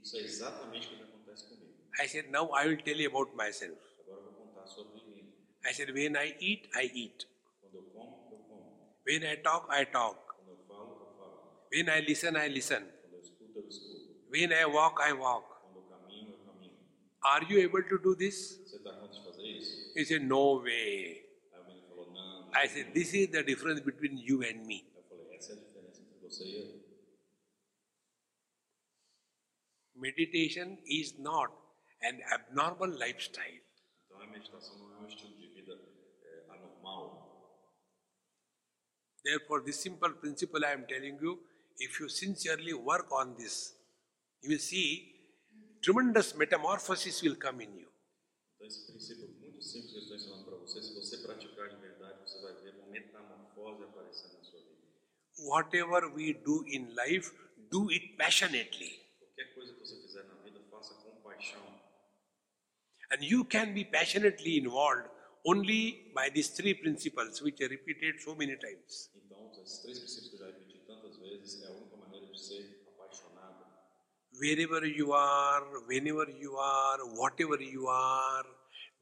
[0.03, 1.73] Isso é exatamente o que acontece comigo.
[1.99, 3.77] I said, Now I will tell you about myself.
[4.01, 5.31] Agora vou contar sobre mim.
[5.63, 7.27] I said, When I eat, I eat.
[7.61, 8.97] Quando eu como, eu como.
[9.05, 10.17] When I talk, I talk.
[10.35, 11.67] Quando eu falo, eu falo.
[11.71, 12.83] When I listen, I listen.
[13.01, 14.25] Quando eu escuto, eu escuto.
[14.31, 15.47] When I walk, I walk.
[15.61, 16.73] Quando eu caminho, eu caminho.
[17.21, 18.59] Are you able to do this?
[18.65, 19.91] Você está conta de fazer isso?
[19.95, 21.29] He said, No way.
[21.53, 22.49] Aí o falou, não.
[22.53, 24.85] I said, This is the difference between you and me.
[24.95, 26.70] Eu falei, essa é a diferença entre você e eu.
[30.01, 31.51] Meditation is not
[32.01, 33.61] an abnormal lifestyle.
[34.05, 35.79] Então a meditação não é um estilo de vida
[36.23, 37.21] é, anormal.
[39.23, 41.43] Therefore, this simple principle I am telling you,
[41.77, 43.75] if you sincerely work on this,
[44.41, 45.11] you will see
[45.83, 47.91] tremendous metamorphosis will come in you.
[48.55, 51.75] Então esse princípio muito simples que eu estou ensinando para você, se você praticar de
[51.75, 54.81] verdade, você vai ver uma metamorfose aparecendo na sua vida.
[55.37, 57.31] Whatever we do in life,
[57.69, 59.00] do it passionately.
[59.41, 61.63] Qualquer coisa que você fizer na vida, faça com paixão.
[63.11, 65.09] And you can be passionately involved
[65.43, 69.09] only by these three principles, which are repeated so many times.
[69.15, 72.39] Então, esses três princípios que eu já repeti tantas vezes é a única maneira de
[72.39, 73.65] ser apaixonado.
[74.39, 78.47] Wherever you are, whenever you are, whatever you are,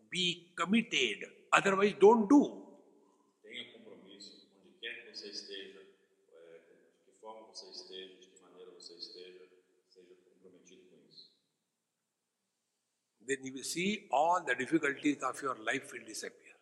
[0.10, 1.30] be committed.
[1.54, 2.80] Otherwise, don't do.
[3.44, 5.82] Tenha compromisso, onde quer que você esteja,
[6.32, 6.60] é,
[6.96, 9.50] de que forma você esteja, de que maneira você esteja,
[9.90, 11.32] seja comprometido com isso.
[13.30, 16.56] Then you will see all the difficulties of your life will disappear.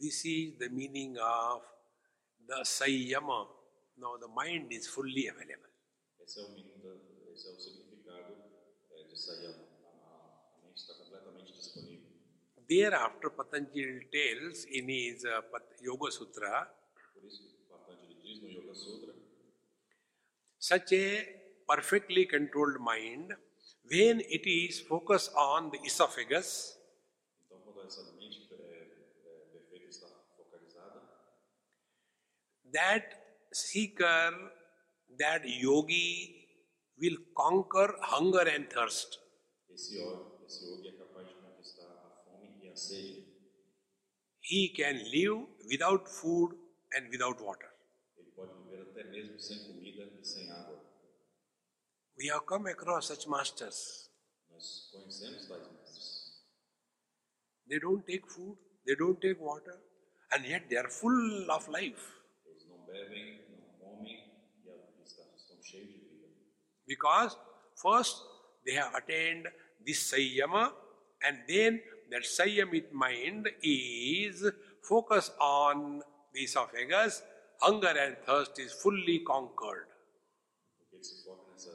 [0.00, 1.62] This is the meaning of
[2.46, 3.46] the Samyama.
[3.98, 5.74] Now the mind is fully available.
[12.68, 15.40] Thereafter, Patanjali tells in his uh,
[15.82, 16.68] Yoga Sutra,
[17.70, 19.15] Patanjali diz no Yoga Sutra,
[20.68, 21.06] such a
[21.68, 23.32] perfectly controlled mind,
[23.90, 26.76] when it is focused on the esophagus,
[32.72, 33.04] that
[33.52, 34.30] seeker,
[35.18, 36.46] that yogi
[37.00, 39.18] will conquer hunger and thirst.
[44.40, 46.56] He can live without food
[46.94, 47.70] and without water.
[48.16, 50.80] Ele pode viver até mesmo sem comida e sem água.
[52.18, 54.10] We have come across such masters.
[54.50, 56.46] Nós conhecemos tais mestres.
[57.68, 58.56] They don't take food,
[58.86, 59.78] they don't take water,
[60.32, 62.12] and yet they are full of life
[62.46, 64.32] Eles não bebem, não comem
[64.64, 66.28] e estão cheios de vida.
[66.86, 67.36] because
[67.74, 68.16] first
[68.64, 69.46] they have attained
[69.84, 70.72] this Samyama,
[71.22, 74.44] and then that Samyamit mind is
[74.82, 76.02] focused on
[76.32, 77.22] the esophagus,
[77.60, 79.88] hunger and thirst is fully conquered.
[80.78, 81.72] Porque ele se foca nessa,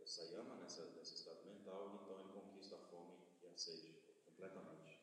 [0.00, 5.00] nessa yama, nessa, nesse estado mental, então ele conquista a fome e a sede completamente.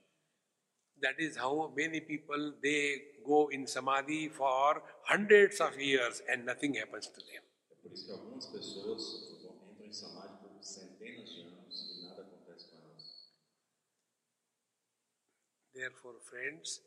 [1.02, 6.74] That is how many people they go in samadhi for hundreds of years and nothing
[6.76, 7.44] happens to them.
[7.72, 12.22] É por isso que algumas pessoas entram em samadhi por centenas de anos e nada
[12.22, 13.32] acontece com elas.
[15.74, 16.82] Therefore, friends,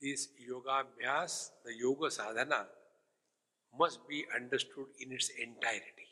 [0.00, 2.68] this yoga abhyas, the yoga sadhana,
[3.72, 6.08] must be understood in its entirety.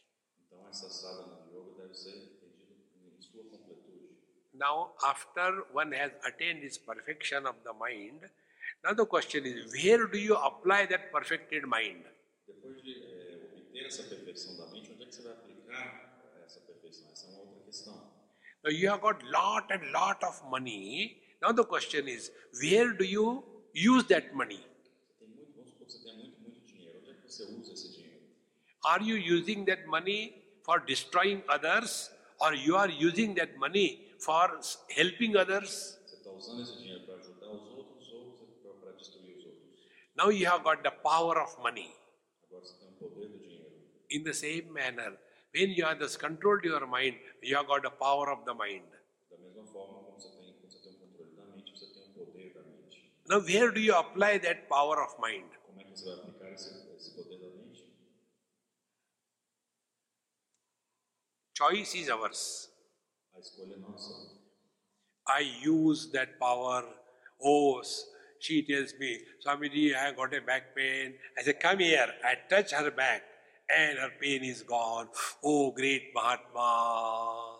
[0.46, 2.74] Então essa sadhana yoga deve ser entendida
[3.04, 4.16] em sua completude.
[4.58, 8.26] Now, after one has attained this perfection of the mind,
[8.82, 12.02] now the question is where do you apply that perfected mind?
[12.44, 16.44] Depois de eh, obter essa perfeição da mente, onde é que você vai aplicar eh,
[16.44, 17.08] essa perfeição?
[17.12, 17.94] Essa é uma outra questão.
[18.64, 21.22] Now, you have got lot and lot of money.
[21.40, 24.58] Now, the question is where do you use that money?
[24.58, 26.98] Você tem muito, vamos supor que você tenha muito, muito dinheiro.
[26.98, 28.22] Onde é que você usa esse dinheiro?
[28.84, 34.60] Are you using that money for destroying others or you are using that money for
[34.96, 35.98] helping others?
[40.16, 41.94] Now you have got the power of money.
[44.10, 45.12] In the same manner,
[45.54, 48.82] when you have just controlled your mind, you have got the power of the mind.
[53.28, 55.44] Now, where do you apply that power of mind?
[61.54, 62.68] Choice is ours.
[63.38, 64.12] A escolha é nossa.
[65.28, 66.84] I use that power.
[67.40, 67.80] Oh,
[68.40, 71.14] she tells me, Swamiji, I got a back pain.
[71.38, 72.12] I say, come here.
[72.24, 73.22] I touch her back
[73.70, 75.08] and her pain is gone.
[75.44, 77.58] Oh, great ah, Mahatma.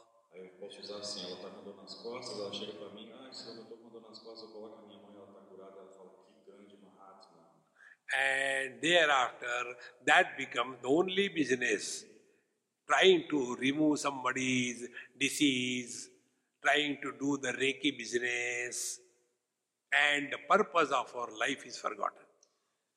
[8.19, 9.77] And thereafter,
[10.07, 12.05] that becomes the only business.
[12.89, 16.09] Trying to remove somebody's disease,
[16.65, 18.99] trying to do the Reiki business,
[19.93, 22.25] and the purpose of our life is forgotten.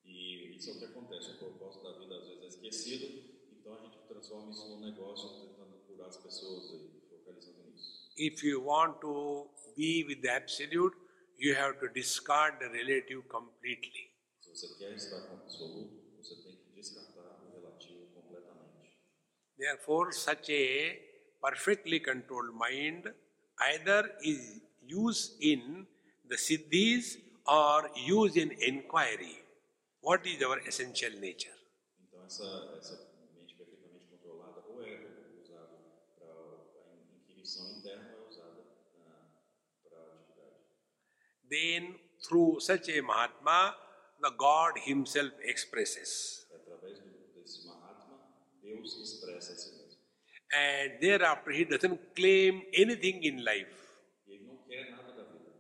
[0.06, 3.06] E isso é o que acontece, o propósito da vida às vezes é esquecido,
[3.52, 8.12] então a gente transforma isso num negócio tentando curar as pessoas e focalizando nisso.
[8.18, 10.96] If you want to be with the Absolute,
[11.38, 14.12] you have to discard the relative completely.
[14.42, 19.00] Se você quer estar com o absoluto, você tem que descartar o relativo completamente.
[19.62, 20.98] Therefore, such a
[21.44, 23.04] perfectly controlled mind
[23.72, 25.86] either is used in
[26.28, 29.36] the siddhis or used in inquiry.
[30.02, 31.58] What is our essential nature?
[32.08, 32.96] Então essa, essa
[33.36, 34.98] mente perfeitamente controlada ou é
[35.40, 35.78] usada
[36.18, 38.62] para a inquirição interna ou é usada
[39.06, 39.30] ah,
[39.84, 40.56] para a atividade.
[41.52, 43.78] Then, through such a Mahatma,
[44.22, 46.48] the God Himself expresses.
[46.50, 48.20] É através do, desse Mahatma,
[48.72, 50.02] Deus expressa a si mesmo.
[50.54, 53.78] And thereafter, He doesn't claim anything in life.
[54.28, 55.52] Ele não quer nada da vida.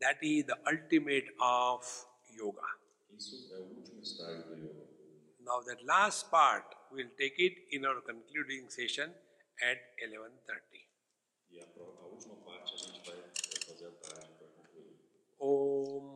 [0.00, 1.86] That is the ultimate of
[2.30, 2.66] yoga.
[3.10, 4.86] Isso é o último estágio do yoga.
[5.40, 9.12] Now that last part, we'll take it in our concluding session
[9.62, 10.86] at 11.30.
[11.50, 11.66] E a,
[12.06, 14.96] última parte a gente vai, vai fazer à tarde para concluir.
[15.38, 16.15] Om